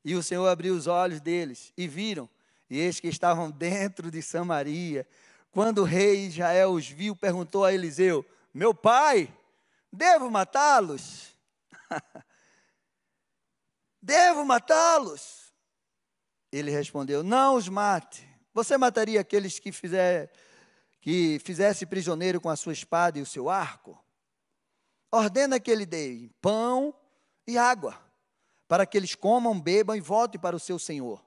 [0.04, 2.30] E o Senhor abriu os olhos deles, e viram,
[2.70, 5.08] e eis que estavam dentro de Samaria.
[5.52, 9.34] Quando o rei Israel os viu, perguntou a Eliseu: Meu pai,
[9.92, 11.32] devo matá-los?
[14.06, 15.54] Devo matá-los?
[16.52, 18.28] Ele respondeu: Não os mate.
[18.54, 20.30] Você mataria aqueles que fizer
[21.04, 24.02] que fizesse prisioneiro com a sua espada e o seu arco,
[25.12, 26.96] ordena que ele dê pão
[27.46, 28.02] e água,
[28.70, 31.22] para que eles comam, bebam e voltem para o seu senhor.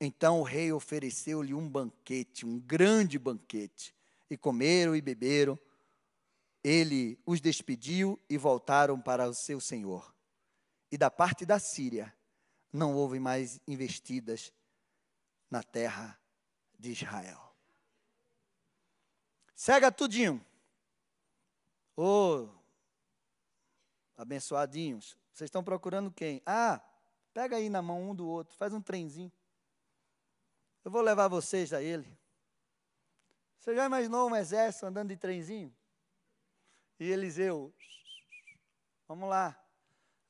[0.00, 3.94] Então o rei ofereceu-lhe um banquete, um grande banquete,
[4.30, 5.58] e comeram e beberam.
[6.64, 10.14] Ele os despediu e voltaram para o seu senhor.
[10.90, 12.10] E da parte da Síria
[12.72, 14.50] não houve mais investidas
[15.50, 16.18] na terra
[16.78, 17.45] de Israel.
[19.56, 20.44] Cega tudinho.
[21.96, 22.48] Ô, oh,
[24.18, 26.42] abençoadinhos, vocês estão procurando quem?
[26.44, 26.78] Ah,
[27.32, 29.32] pega aí na mão um do outro, faz um trenzinho.
[30.84, 32.06] Eu vou levar vocês a ele.
[33.58, 35.74] Você já imaginou um exército andando de trenzinho?
[37.00, 37.74] E Eliseu,
[39.08, 39.58] vamos lá,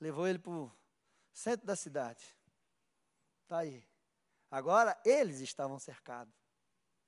[0.01, 0.73] levou ele para o
[1.33, 2.25] centro da cidade.
[3.43, 3.85] Está aí.
[4.49, 6.33] Agora eles estavam cercados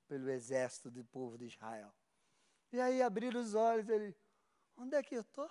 [0.05, 1.93] pelo exército do povo de Israel.
[2.71, 4.15] E aí abriram os olhos, ele,
[4.77, 5.49] onde é que eu estou?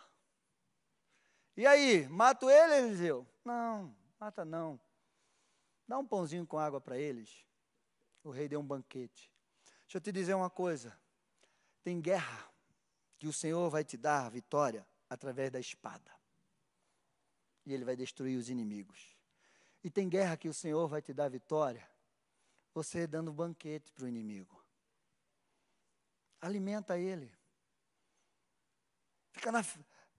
[1.57, 3.27] E aí, mato ele, Eliseu?
[3.45, 4.81] Não, mata não.
[5.89, 7.45] Dá um pãozinho com água para eles.
[8.23, 9.33] O rei deu um banquete.
[9.83, 10.97] Deixa eu te dizer uma coisa.
[11.83, 12.49] Tem guerra
[13.19, 16.13] que o Senhor vai te dar vitória através da espada.
[17.67, 19.17] E ele vai destruir os inimigos.
[19.83, 21.89] E tem guerra que o Senhor vai te dar vitória,
[22.75, 24.58] você dando banquete para o inimigo.
[26.41, 27.33] Alimenta ele.
[29.33, 29.65] Fica na,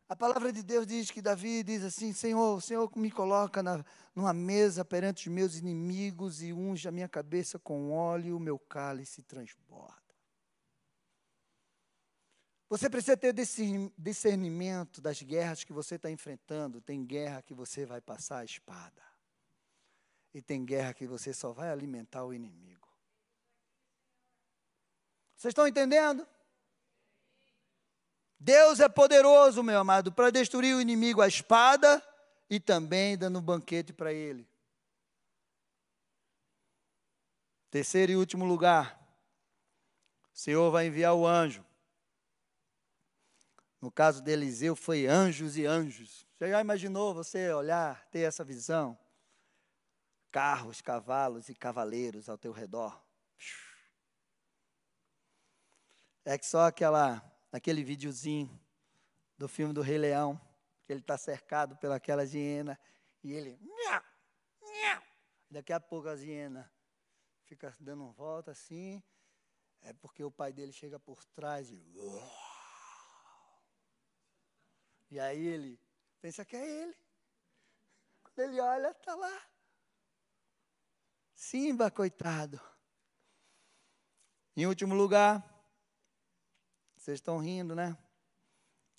[0.10, 4.34] a palavra de Deus diz que Davi diz assim: Senhor, Senhor me coloca na, numa
[4.34, 9.22] mesa perante os meus inimigos e unge a minha cabeça com óleo o meu cálice
[9.22, 10.10] transborda.
[12.68, 13.34] Você precisa ter
[13.98, 16.82] discernimento das guerras que você está enfrentando.
[16.82, 19.02] Tem guerra que você vai passar a espada.
[20.34, 22.89] E tem guerra que você só vai alimentar o inimigo.
[25.40, 26.28] Vocês estão entendendo?
[28.38, 32.06] Deus é poderoso, meu amado, para destruir o inimigo à espada
[32.50, 34.46] e também dando um banquete para ele.
[37.72, 39.00] Terceiro e último lugar,
[40.34, 41.66] o Senhor vai enviar o anjo.
[43.80, 46.28] No caso de Eliseu, foi anjos e anjos.
[46.36, 49.00] Você já imaginou você olhar, ter essa visão?
[50.34, 53.09] Carros, cavalos e cavaleiros ao teu redor.
[56.30, 58.48] É que só aquela, aquele videozinho
[59.36, 60.40] do filme do Rei Leão,
[60.86, 62.80] que ele está cercado pelaquela hiena,
[63.24, 63.58] e ele.
[63.60, 64.06] Nha,
[64.62, 65.04] nha.
[65.50, 66.72] Daqui a pouco a hiena
[67.46, 69.02] fica dando uma volta assim,
[69.82, 71.84] é porque o pai dele chega por trás e.
[75.10, 75.82] E aí ele
[76.22, 76.96] pensa que é ele.
[78.22, 79.42] Quando ele olha, está lá.
[81.34, 82.62] Simba, coitado.
[84.56, 85.59] Em último lugar,
[87.00, 87.98] vocês estão rindo, né?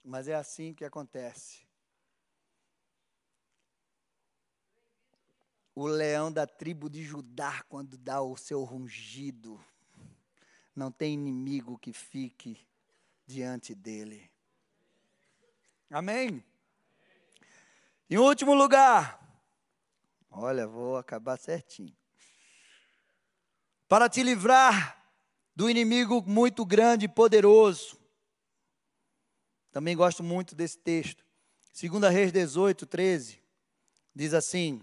[0.02, 1.68] Mas é assim que acontece.
[5.74, 9.62] O leão da tribo de Judá, quando dá o seu rungido,
[10.74, 12.66] não tem inimigo que fique
[13.26, 14.30] diante dele.
[15.90, 16.42] Amém?
[18.08, 19.20] Em último lugar,
[20.30, 21.94] olha, vou acabar certinho.
[23.86, 24.99] Para te livrar
[25.61, 27.99] do inimigo muito grande e poderoso,
[29.70, 31.23] também gosto muito desse texto.
[31.79, 33.42] 2 Reis 18, 13,
[34.16, 34.83] diz assim: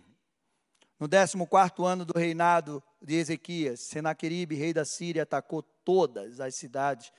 [1.00, 7.12] No 14 ano do reinado de Ezequias, Senaqueribe, rei da Síria, atacou todas as cidades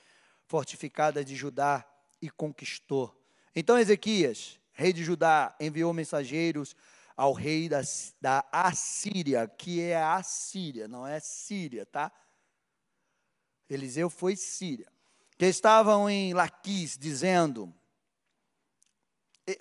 [0.45, 1.85] fortificadas de Judá
[2.21, 3.13] e conquistou.
[3.53, 6.77] Então Ezequias, rei de Judá, enviou mensageiros
[7.13, 7.81] ao rei da,
[8.21, 12.09] da Assíria, que é a Assíria, não é Síria, tá?
[13.69, 14.87] Eliseu foi Síria
[15.39, 17.73] que estavam em Laquis, dizendo: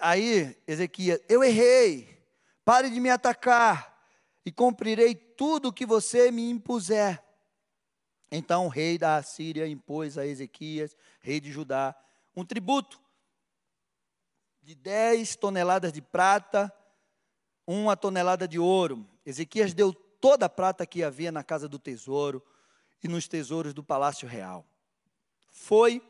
[0.01, 2.21] Aí, Ezequias, eu errei,
[2.65, 3.97] pare de me atacar,
[4.45, 7.23] e cumprirei tudo o que você me impuser.
[8.31, 11.95] Então o rei da Assíria impôs a Ezequias, rei de Judá,
[12.35, 13.01] um tributo
[14.61, 16.71] de 10 toneladas de prata,
[17.65, 19.09] uma tonelada de ouro.
[19.25, 22.45] Ezequias deu toda a prata que havia na casa do tesouro
[23.03, 24.67] e nos tesouros do palácio real
[25.51, 26.03] foi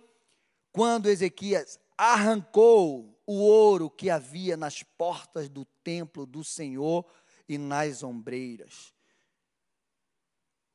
[0.72, 7.04] quando Ezequias arrancou o ouro que havia nas portas do templo do Senhor
[7.48, 8.94] e nas ombreiras.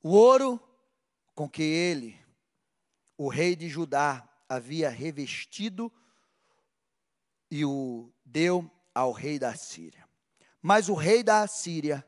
[0.02, 0.60] O ouro
[1.34, 2.20] com que ele,
[3.18, 5.92] o rei de Judá, havia revestido
[7.50, 10.08] e o deu ao rei da Síria.
[10.62, 12.06] Mas o rei da Síria,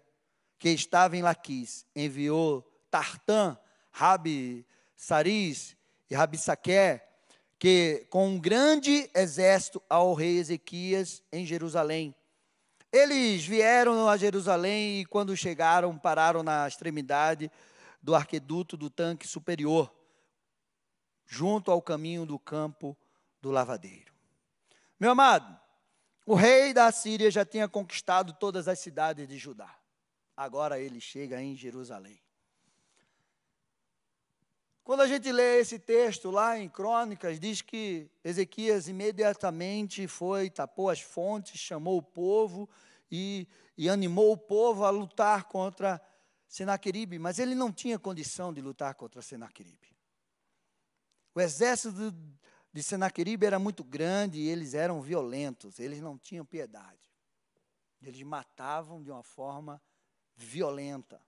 [0.58, 3.58] que estava em Laquis, enviou Tartã,
[3.98, 5.74] Rabi, Saris
[6.10, 7.08] e Rabissaqué,
[7.58, 12.14] que com um grande exército ao rei Ezequias em Jerusalém.
[12.92, 17.50] Eles vieram a Jerusalém e quando chegaram pararam na extremidade
[18.02, 19.90] do arqueduto do tanque superior,
[21.26, 22.98] junto ao caminho do campo
[23.42, 24.14] do lavadeiro.
[25.00, 25.58] Meu amado,
[26.26, 29.74] o rei da Síria já tinha conquistado todas as cidades de Judá.
[30.36, 32.25] Agora ele chega em Jerusalém.
[34.86, 40.92] Quando a gente lê esse texto lá em Crônicas, diz que Ezequias imediatamente foi, tapou
[40.92, 42.70] as fontes, chamou o povo
[43.12, 46.00] e, e animou o povo a lutar contra
[46.48, 49.98] Senaqueribe, mas ele não tinha condição de lutar contra Senaqueribe.
[51.34, 52.14] O exército
[52.72, 57.12] de Senaqueribe era muito grande e eles eram violentos, eles não tinham piedade.
[58.04, 59.82] Eles matavam de uma forma
[60.36, 61.20] violenta.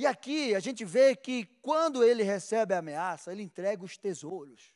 [0.00, 4.72] E aqui a gente vê que quando ele recebe a ameaça, ele entrega os tesouros.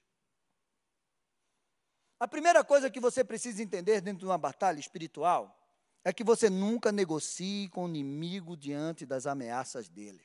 [2.21, 5.59] A primeira coisa que você precisa entender dentro de uma batalha espiritual
[6.05, 10.23] é que você nunca negocie com o inimigo diante das ameaças dele.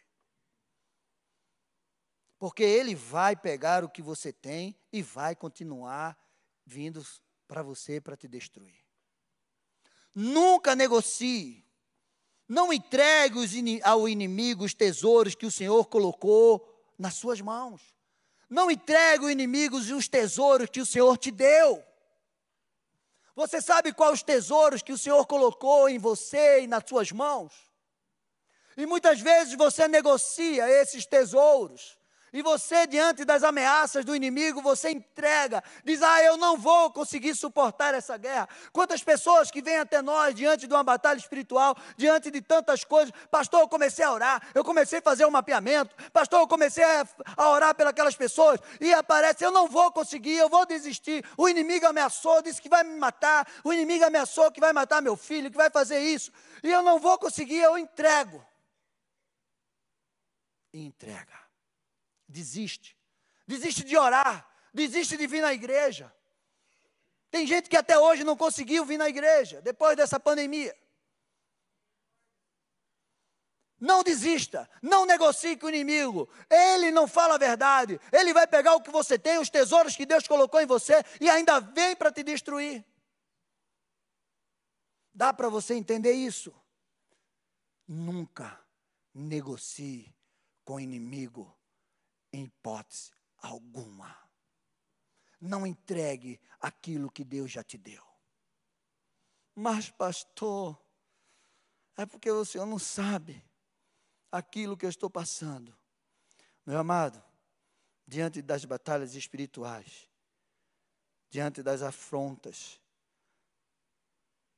[2.37, 6.19] Porque ele vai pegar o que você tem e vai continuar
[6.65, 7.01] vindo
[7.47, 8.83] para você para te destruir.
[10.13, 11.65] Nunca negocie
[12.49, 13.39] não entregue
[13.83, 17.93] ao inimigo os tesouros que o Senhor colocou nas suas mãos.
[18.49, 21.83] Não entregue ao inimigo os tesouros que o Senhor te deu.
[23.35, 27.53] Você sabe quais os tesouros que o Senhor colocou em você e nas suas mãos?
[28.75, 31.98] E muitas vezes você negocia esses tesouros
[32.31, 37.35] e você, diante das ameaças do inimigo, você entrega, diz: Ah, eu não vou conseguir
[37.35, 38.47] suportar essa guerra.
[38.71, 43.11] Quantas pessoas que vêm até nós diante de uma batalha espiritual, diante de tantas coisas,
[43.31, 47.07] pastor, eu comecei a orar, eu comecei a fazer um mapeamento, pastor, eu comecei a,
[47.35, 51.25] a orar pelas pessoas, e aparece: Eu não vou conseguir, eu vou desistir.
[51.35, 55.17] O inimigo ameaçou, disse que vai me matar, o inimigo ameaçou que vai matar meu
[55.17, 56.31] filho, que vai fazer isso,
[56.63, 58.45] e eu não vou conseguir, eu entrego.
[60.71, 61.48] E entrega
[62.29, 62.95] desiste.
[63.47, 66.13] Desiste de orar, desiste de vir na igreja.
[67.31, 70.75] Tem gente que até hoje não conseguiu vir na igreja, depois dessa pandemia.
[73.79, 76.29] Não desista, não negocie com o inimigo.
[76.49, 77.99] Ele não fala a verdade.
[78.11, 81.29] Ele vai pegar o que você tem, os tesouros que Deus colocou em você e
[81.29, 82.85] ainda vem para te destruir.
[85.13, 86.53] Dá para você entender isso?
[87.87, 88.59] Nunca
[89.13, 90.13] negocie
[90.65, 91.58] com o inimigo
[92.31, 94.15] em hipótese alguma.
[95.39, 98.03] Não entregue aquilo que Deus já te deu.
[99.55, 100.79] Mas, pastor,
[101.95, 103.43] é porque o senhor não sabe
[104.31, 105.77] aquilo que eu estou passando.
[106.65, 107.21] Meu amado,
[108.07, 110.09] diante das batalhas espirituais,
[111.29, 112.79] diante das afrontas,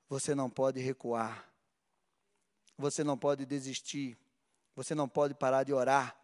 [0.08, 1.50] você não pode recuar,
[2.78, 4.18] você não pode desistir,
[4.76, 6.21] você não pode parar de orar,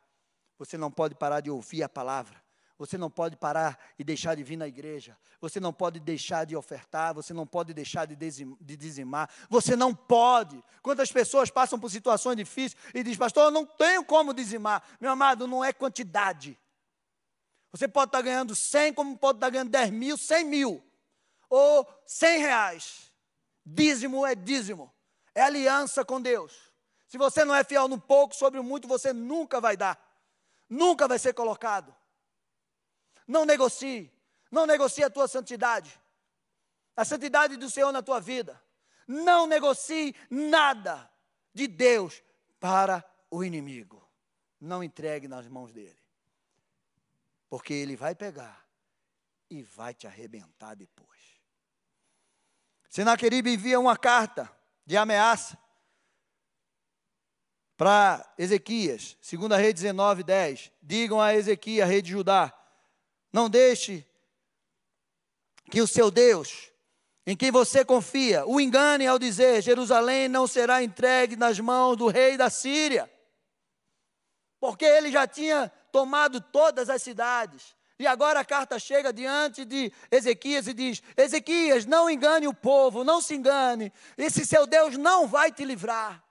[0.57, 2.41] você não pode parar de ouvir a palavra.
[2.77, 5.17] Você não pode parar e deixar de vir na igreja.
[5.41, 7.13] Você não pode deixar de ofertar.
[7.15, 9.29] Você não pode deixar de dizimar.
[9.49, 10.63] Você não pode.
[10.83, 14.83] Quantas pessoas passam por situações difíceis e dizem, pastor, eu não tenho como dizimar.
[15.01, 16.57] Meu amado, não é quantidade.
[17.71, 20.83] Você pode estar ganhando 100, como pode estar ganhando 10 mil, 100 mil.
[21.49, 23.11] Ou 100 reais.
[23.65, 24.93] Dízimo é dízimo.
[25.33, 26.53] É aliança com Deus.
[27.07, 30.06] Se você não é fiel no pouco, sobre o muito você nunca vai dar
[30.69, 31.95] nunca vai ser colocado.
[33.27, 34.11] Não negocie,
[34.51, 35.99] não negocie a tua santidade,
[36.95, 38.61] a santidade do Senhor na tua vida.
[39.07, 41.09] Não negocie nada
[41.53, 42.21] de Deus
[42.59, 44.05] para o inimigo.
[44.59, 45.99] Não entregue nas mãos dele,
[47.49, 48.65] porque ele vai pegar
[49.49, 51.07] e vai te arrebentar depois.
[52.89, 54.51] Senaqueribe envia uma carta
[54.85, 55.57] de ameaça
[57.77, 60.71] para Ezequias, 2 Rei 19, 10.
[60.81, 62.51] Digam a Ezequias, rei de Judá:
[63.31, 64.03] Não deixe
[65.69, 66.71] que o seu Deus,
[67.25, 72.07] em quem você confia, o engane ao dizer: Jerusalém não será entregue nas mãos do
[72.07, 73.09] rei da Síria.
[74.59, 77.75] Porque ele já tinha tomado todas as cidades.
[77.99, 83.03] E agora a carta chega diante de Ezequias e diz: Ezequias, não engane o povo,
[83.03, 83.93] não se engane.
[84.17, 86.26] Esse seu Deus não vai te livrar.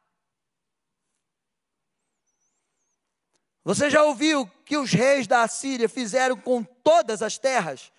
[3.67, 7.93] Você já ouviu que os reis da Assíria fizeram com todas as terras?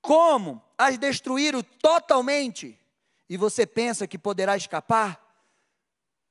[0.00, 2.80] Como as destruíram totalmente?
[3.28, 5.22] E você pensa que poderá escapar?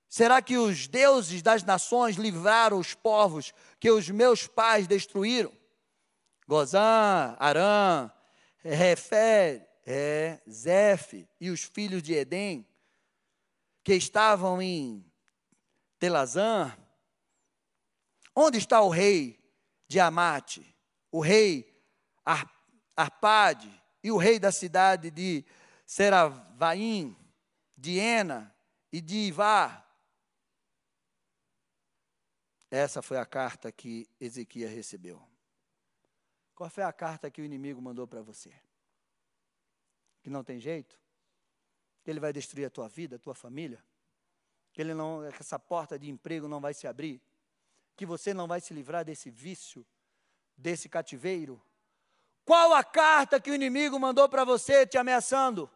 [0.10, 5.52] Será que os deuses das nações livraram os povos que os meus pais destruíram?
[6.48, 8.12] Gozã, Arã,
[8.58, 12.68] Refé, é, Zef e os filhos de Edém,
[13.84, 15.06] que estavam em
[16.00, 16.76] Telazã.
[18.36, 19.40] Onde está o rei
[19.88, 20.76] de Amate,
[21.12, 21.72] o rei
[22.26, 22.52] Ar,
[22.96, 23.70] Arpade
[24.04, 25.46] e o rei da cidade de
[25.86, 27.16] Seravaim,
[27.78, 28.54] de Ena
[28.92, 29.86] e de Ivá?
[32.72, 35.22] Essa foi a carta que Ezequias recebeu.
[36.56, 38.52] Qual foi a carta que o inimigo mandou para você?
[40.24, 41.00] Que não tem jeito?
[42.04, 43.84] Que ele vai destruir a tua vida, a tua família?
[44.72, 47.22] Que ele não, que essa porta de emprego não vai se abrir?
[47.96, 49.86] Que você não vai se livrar desse vício,
[50.58, 51.62] desse cativeiro?
[52.46, 55.70] Qual a carta que o inimigo mandou para você te ameaçando?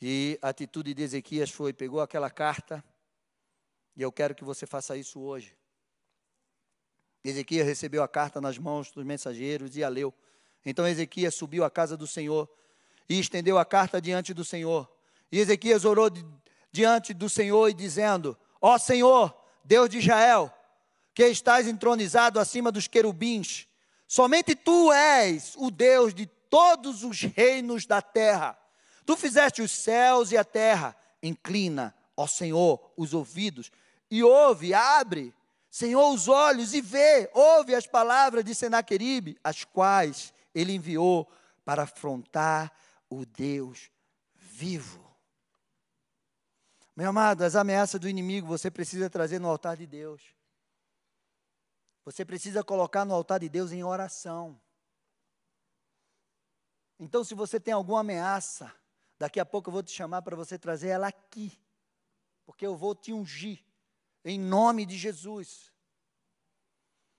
[0.00, 2.84] E a atitude de Ezequias foi: pegou aquela carta,
[3.96, 5.56] e eu quero que você faça isso hoje.
[7.24, 10.14] Ezequias recebeu a carta nas mãos dos mensageiros e a leu.
[10.64, 12.48] Então Ezequias subiu à casa do Senhor
[13.08, 14.88] e estendeu a carta diante do Senhor.
[15.32, 16.08] E Ezequias orou
[16.70, 19.34] diante do Senhor e dizendo: Ó Senhor,
[19.64, 20.52] Deus de Israel,
[21.14, 23.66] que estás entronizado acima dos querubins,
[24.06, 28.58] somente tu és o Deus de todos os reinos da terra.
[29.04, 30.96] Tu fizeste os céus e a terra.
[31.22, 33.70] Inclina, ó Senhor, os ouvidos
[34.10, 35.34] e ouve, abre
[35.70, 41.30] Senhor, os olhos e vê, ouve as palavras de Senaqueribe, as quais ele enviou
[41.64, 42.72] para afrontar
[43.08, 43.90] o Deus
[44.34, 45.07] vivo.
[46.98, 50.20] Meu amado, as ameaças do inimigo você precisa trazer no altar de Deus.
[52.04, 54.60] Você precisa colocar no altar de Deus em oração.
[56.98, 58.74] Então, se você tem alguma ameaça,
[59.16, 61.56] daqui a pouco eu vou te chamar para você trazer ela aqui,
[62.44, 63.64] porque eu vou te ungir
[64.24, 65.72] em nome de Jesus.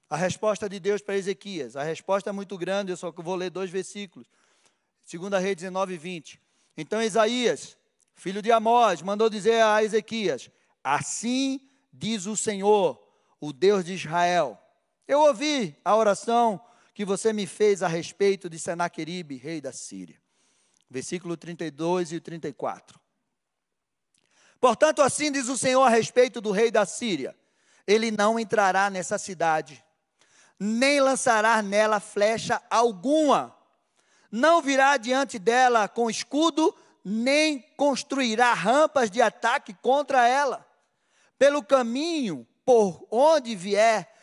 [0.10, 3.50] A resposta de Deus para Ezequias, a resposta é muito grande, eu só vou ler
[3.50, 4.28] dois versículos.
[5.06, 6.42] Segunda Rei 19 e 20.
[6.76, 7.79] Então Isaías,
[8.20, 10.52] filho de Amós, mandou dizer a Ezequias:
[10.84, 11.62] Assim
[11.92, 13.02] diz o Senhor,
[13.40, 14.62] o Deus de Israel.
[15.08, 16.62] Eu ouvi a oração
[16.94, 20.22] que você me fez a respeito de Senaqueribe, rei da Síria.
[20.90, 23.00] Versículo 32 e 34.
[24.60, 27.34] Portanto, assim diz o Senhor a respeito do rei da Síria:
[27.88, 29.84] ele não entrará nessa cidade,
[30.60, 33.56] nem lançará nela flecha alguma,
[34.30, 40.66] não virá diante dela com escudo, nem construirá rampas de ataque contra ela.
[41.38, 44.14] Pelo caminho por onde vier,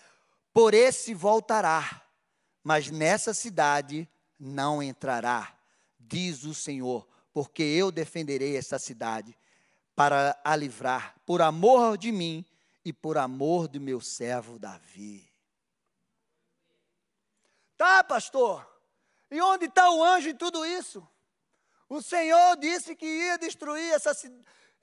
[0.52, 2.02] por esse voltará,
[2.62, 4.08] mas nessa cidade
[4.38, 5.56] não entrará,
[5.98, 9.36] diz o Senhor, porque eu defenderei essa cidade
[9.94, 12.44] para a livrar, por amor de mim
[12.84, 15.28] e por amor do meu servo Davi.
[17.76, 18.66] Tá, pastor?
[19.30, 21.06] E onde está o anjo em tudo isso?
[21.88, 24.12] O Senhor disse que ia destruir essa,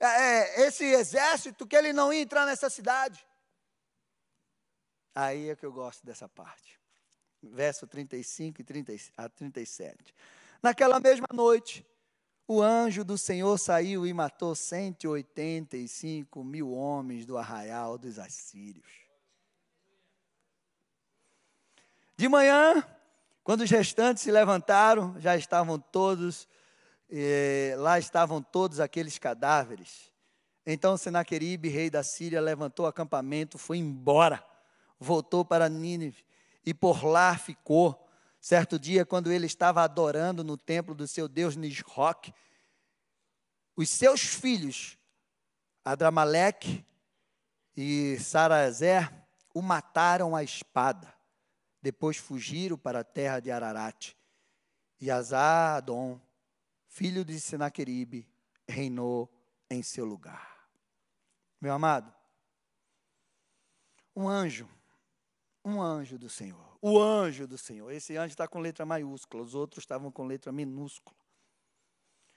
[0.00, 3.26] é, é, esse exército, que ele não ia entrar nessa cidade.
[5.14, 6.80] Aí é que eu gosto dessa parte.
[7.42, 10.14] Verso 35 e 30, a 37.
[10.62, 11.86] Naquela mesma noite,
[12.48, 19.04] o anjo do Senhor saiu e matou 185 mil homens do arraial dos assírios.
[22.16, 22.82] De manhã,
[23.42, 26.48] quando os restantes se levantaram, já estavam todos,
[27.16, 30.10] eh, lá estavam todos aqueles cadáveres.
[30.66, 34.44] Então Senaqueribe, rei da Síria, levantou o acampamento, foi embora,
[34.98, 36.24] voltou para Nínive
[36.66, 38.00] e por lá ficou.
[38.40, 42.34] Certo dia, quando ele estava adorando no templo do seu deus Nisroch,
[43.76, 44.98] os seus filhos,
[45.84, 46.84] Adramaleque
[47.76, 49.12] e Sarazer,
[49.54, 51.14] o mataram à espada.
[51.80, 54.14] Depois fugiram para a terra de Ararat.
[55.00, 56.20] E Azadon,
[56.94, 58.28] filho de Senaqueribe,
[58.68, 59.32] reinou
[59.70, 60.68] em seu lugar.
[61.60, 62.14] Meu amado,
[64.14, 64.68] um anjo,
[65.64, 67.90] um anjo do Senhor o anjo do Senhor.
[67.90, 71.16] Esse anjo está com letra maiúscula, os outros estavam com letra minúscula.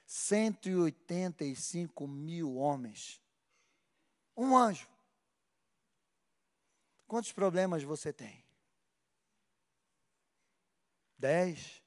[0.05, 3.21] 185 mil homens.
[4.37, 4.87] Um anjo.
[7.05, 8.41] Quantos problemas você tem?
[11.17, 11.83] 10?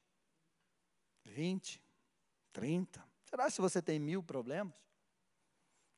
[1.24, 1.82] 20?
[2.52, 3.04] 30?
[3.24, 4.74] Será se você tem mil problemas?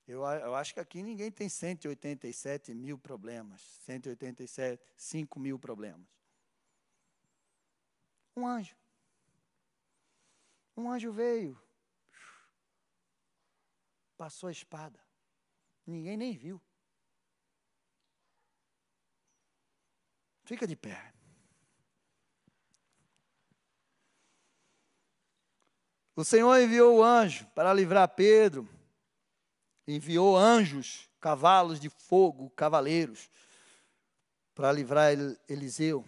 [0.06, 3.60] Eu, eu, acho que aqui ninguém tem 187 mil problemas.
[3.84, 6.06] 187, 5 mil problemas.
[8.36, 8.76] Um anjo.
[10.76, 11.60] Um anjo veio,
[14.16, 14.98] passou a espada.
[15.86, 16.60] Ninguém nem viu.
[20.44, 21.12] Fica de pé.
[26.14, 28.68] O Senhor enviou o anjo para livrar Pedro,
[29.86, 33.30] enviou anjos, cavalos de fogo, cavaleiros,
[34.54, 35.10] para livrar
[35.48, 36.04] Eliseu.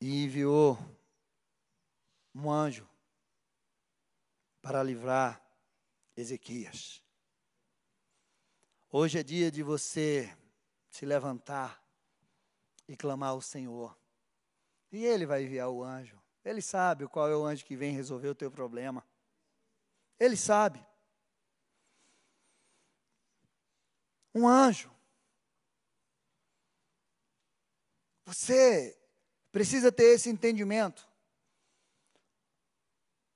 [0.00, 0.78] E enviou
[2.34, 2.88] um anjo
[4.62, 5.42] para livrar
[6.16, 7.02] Ezequias.
[8.90, 10.34] Hoje é dia de você
[10.88, 11.84] se levantar
[12.88, 13.98] e clamar ao Senhor.
[14.90, 16.23] E Ele vai enviar o anjo.
[16.44, 19.04] Ele sabe qual é o anjo que vem resolver o teu problema.
[20.18, 20.84] Ele sabe.
[24.34, 24.92] Um anjo.
[28.26, 28.98] Você
[29.50, 31.08] precisa ter esse entendimento.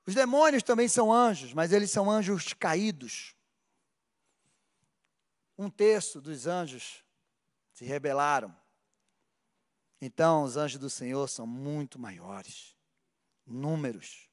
[0.07, 3.37] Os demônios também são anjos, mas eles são anjos caídos.
[5.57, 7.05] Um terço dos anjos
[7.73, 8.55] se rebelaram.
[10.01, 12.78] Então, os anjos do Senhor são muito maiores,
[13.49, 14.29] números,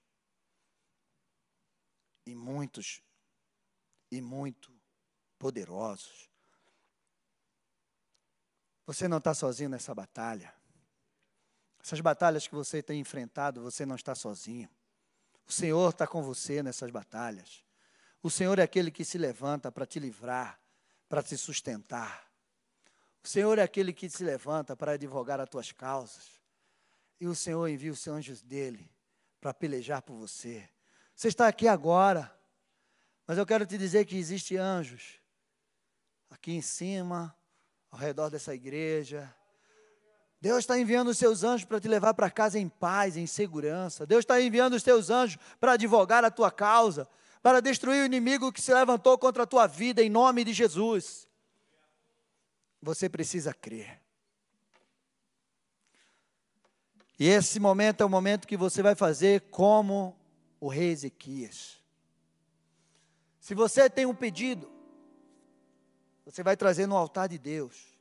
[2.26, 3.02] e muitos,
[4.12, 4.74] e muito
[5.38, 6.30] poderosos.
[8.86, 10.54] Você não está sozinho nessa batalha.
[11.80, 14.70] Essas batalhas que você tem enfrentado, você não está sozinho.
[15.48, 17.64] O Senhor está com você nessas batalhas.
[18.22, 20.60] O Senhor é aquele que se levanta para te livrar,
[21.08, 22.32] para te sustentar.
[23.24, 26.42] O Senhor é aquele que se levanta para advogar as tuas causas.
[27.20, 28.95] E o Senhor envia os anjos dele
[29.46, 30.68] para pelejar por você.
[31.16, 32.36] Você está aqui agora,
[33.28, 35.22] mas eu quero te dizer que existem anjos
[36.32, 37.38] aqui em cima,
[37.92, 39.32] ao redor dessa igreja,
[40.42, 44.04] Deus está enviando os seus anjos para te levar para casa em paz, em segurança.
[44.04, 47.08] Deus está enviando os seus anjos para advogar a tua causa,
[47.44, 51.28] para destruir o inimigo que se levantou contra a tua vida, em nome de Jesus.
[52.82, 54.05] Você precisa crer.
[57.18, 60.16] E esse momento é o momento que você vai fazer como
[60.60, 61.82] o rei Ezequias.
[63.40, 64.70] Se você tem um pedido,
[66.26, 67.96] você vai trazer no altar de Deus.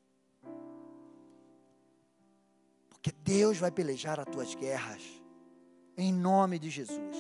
[2.89, 5.03] Porque Deus vai pelejar as tuas guerras.
[5.97, 7.17] Em nome de Jesus.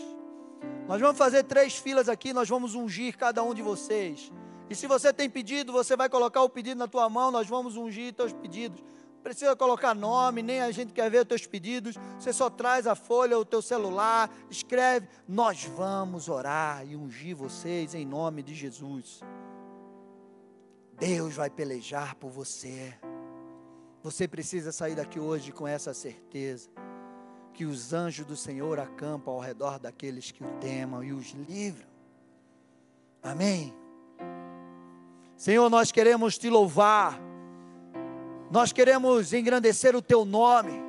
[0.88, 4.32] Nós vamos fazer três filas aqui, nós vamos ungir cada um de vocês.
[4.68, 7.76] E se você tem pedido, você vai colocar o pedido na tua mão, nós vamos
[7.76, 8.82] ungir teus pedidos.
[9.24, 11.96] Precisa colocar nome, nem a gente quer ver os teus pedidos.
[12.18, 15.08] Você só traz a folha, o teu celular, escreve.
[15.26, 19.22] Nós vamos orar e ungir vocês em nome de Jesus.
[20.98, 22.94] Deus vai pelejar por você.
[24.02, 26.68] Você precisa sair daqui hoje com essa certeza
[27.54, 31.88] que os anjos do Senhor acampam ao redor daqueles que o temam e os livram.
[33.22, 33.74] Amém.
[35.34, 37.18] Senhor, nós queremos te louvar.
[38.54, 40.80] Nós queremos engrandecer o teu nome.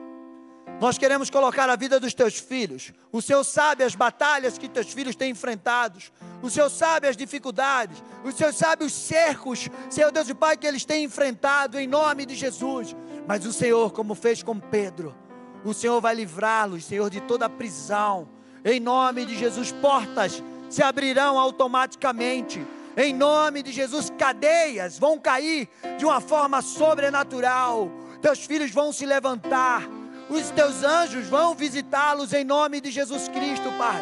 [0.80, 2.94] Nós queremos colocar a vida dos teus filhos.
[3.12, 6.12] O Senhor sabe as batalhas que teus filhos têm enfrentados.
[6.44, 8.04] O Senhor sabe as dificuldades.
[8.24, 12.24] O Senhor sabe os cercos, Senhor Deus e Pai, que eles têm enfrentado em nome
[12.28, 12.96] de Jesus.
[13.28, 15.16] Mas o Senhor, como fez com Pedro,
[15.64, 18.30] o Senhor vai livrá-los, Senhor, de toda a prisão.
[18.64, 22.64] Em nome de Jesus, portas se abrirão automaticamente.
[22.98, 27.92] Em nome de Jesus, cadeias vão cair de uma forma sobrenatural.
[28.22, 29.84] Teus filhos vão se levantar
[30.30, 34.02] os teus anjos vão visitá-los em nome de Jesus Cristo, Pai.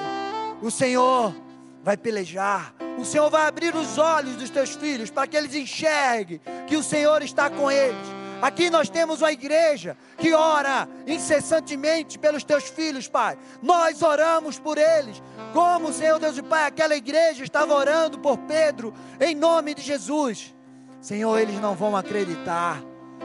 [0.62, 1.36] O Senhor
[1.84, 2.74] vai pelejar.
[2.98, 6.84] O Senhor vai abrir os olhos dos teus filhos para que eles enxerguem que o
[6.84, 8.23] Senhor está com eles.
[8.44, 13.38] Aqui nós temos uma igreja que ora incessantemente pelos teus filhos, Pai.
[13.62, 15.24] Nós oramos por eles,
[15.54, 20.54] como Senhor Deus e Pai, aquela igreja estava orando por Pedro, em nome de Jesus.
[21.00, 22.84] Senhor, eles não vão acreditar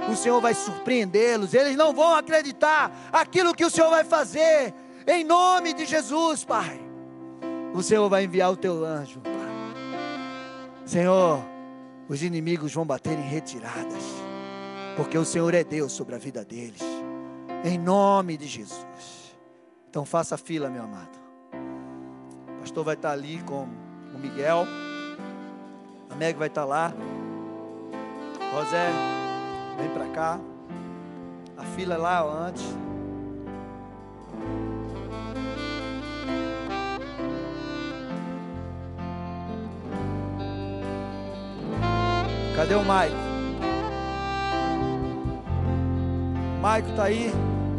[0.09, 4.73] o Senhor vai surpreendê-los, eles não vão acreditar aquilo que o Senhor vai fazer,
[5.07, 6.81] em nome de Jesus, Pai.
[7.75, 9.33] O Senhor vai enviar o teu anjo, Pai.
[10.87, 11.45] Senhor,
[12.09, 14.03] os inimigos vão bater em retiradas,
[14.99, 16.83] porque o Senhor é Deus sobre a vida deles,
[17.65, 19.37] em nome de Jesus.
[19.89, 21.17] Então faça fila, meu amado.
[22.57, 23.69] O pastor vai estar ali com
[24.13, 24.65] o Miguel,
[26.11, 26.93] a Meg vai estar lá,
[28.53, 28.91] José.
[29.79, 30.41] Vem para cá.
[31.57, 32.65] A fila é lá antes.
[42.57, 43.28] Cadê o Maico?
[46.61, 47.33] Maico tá aí?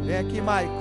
[0.04, 0.80] Vem aqui, Maico.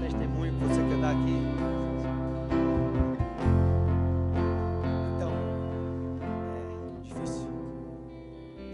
[0.00, 1.79] Testemunho que você quer dar aqui.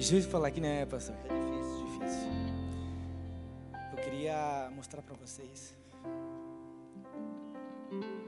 [0.06, 1.16] Difícil falar aqui, né, pastor?
[1.24, 1.84] É difícil.
[1.98, 2.28] Difícil.
[3.90, 5.76] Eu queria mostrar para vocês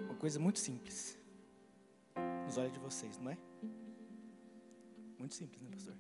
[0.03, 1.17] uma coisa muito simples
[2.45, 3.39] nos olhos de vocês, não é?
[5.21, 5.95] Muito simples, né, pastor?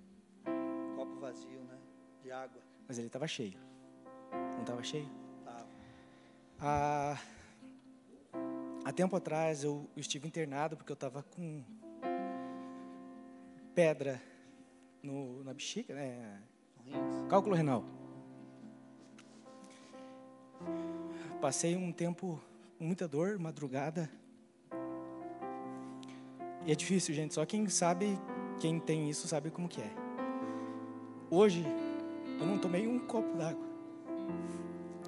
[0.96, 1.78] Copo vazio, né?
[2.24, 2.60] De água.
[2.88, 3.60] Mas ele estava cheio.
[4.32, 5.08] Não estava cheio?
[5.44, 5.68] Tava.
[6.58, 7.22] Há,
[8.84, 11.62] há tempo atrás eu estive internado porque eu estava com
[13.76, 14.20] pedra
[15.02, 16.40] no, na bexiga, né?
[17.28, 17.84] Cálculo renal.
[21.40, 22.40] Passei um tempo
[22.78, 24.10] com muita dor, madrugada.
[26.66, 27.34] E é difícil, gente.
[27.34, 28.18] Só quem sabe,
[28.58, 29.90] quem tem isso, sabe como que é.
[31.30, 31.64] Hoje,
[32.40, 33.66] eu não tomei um copo d'água.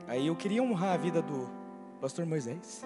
[0.07, 1.49] Aí eu queria honrar a vida do
[2.01, 2.85] pastor Moisés.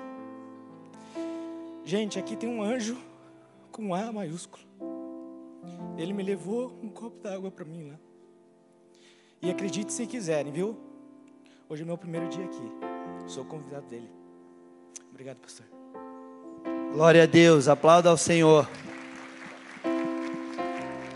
[1.85, 2.97] Gente, aqui tem um anjo
[3.71, 4.65] com A maiúsculo.
[5.97, 7.99] Ele me levou um copo d'água para mim lá.
[9.41, 10.77] E acredite se quiserem, viu?
[11.69, 12.73] Hoje é meu primeiro dia aqui.
[13.27, 14.11] Sou convidado dele.
[15.11, 15.67] Obrigado, pastor.
[16.93, 18.69] Glória a Deus, aplauda ao Senhor.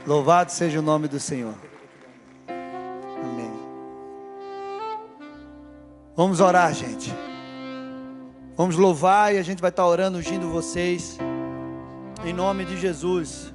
[0.06, 1.54] Louvado seja o nome do Senhor.
[2.48, 3.52] Amém.
[6.16, 7.12] Vamos orar, gente.
[8.56, 11.18] Vamos louvar e a gente vai estar orando, ungindo vocês.
[12.24, 13.52] Em nome de Jesus.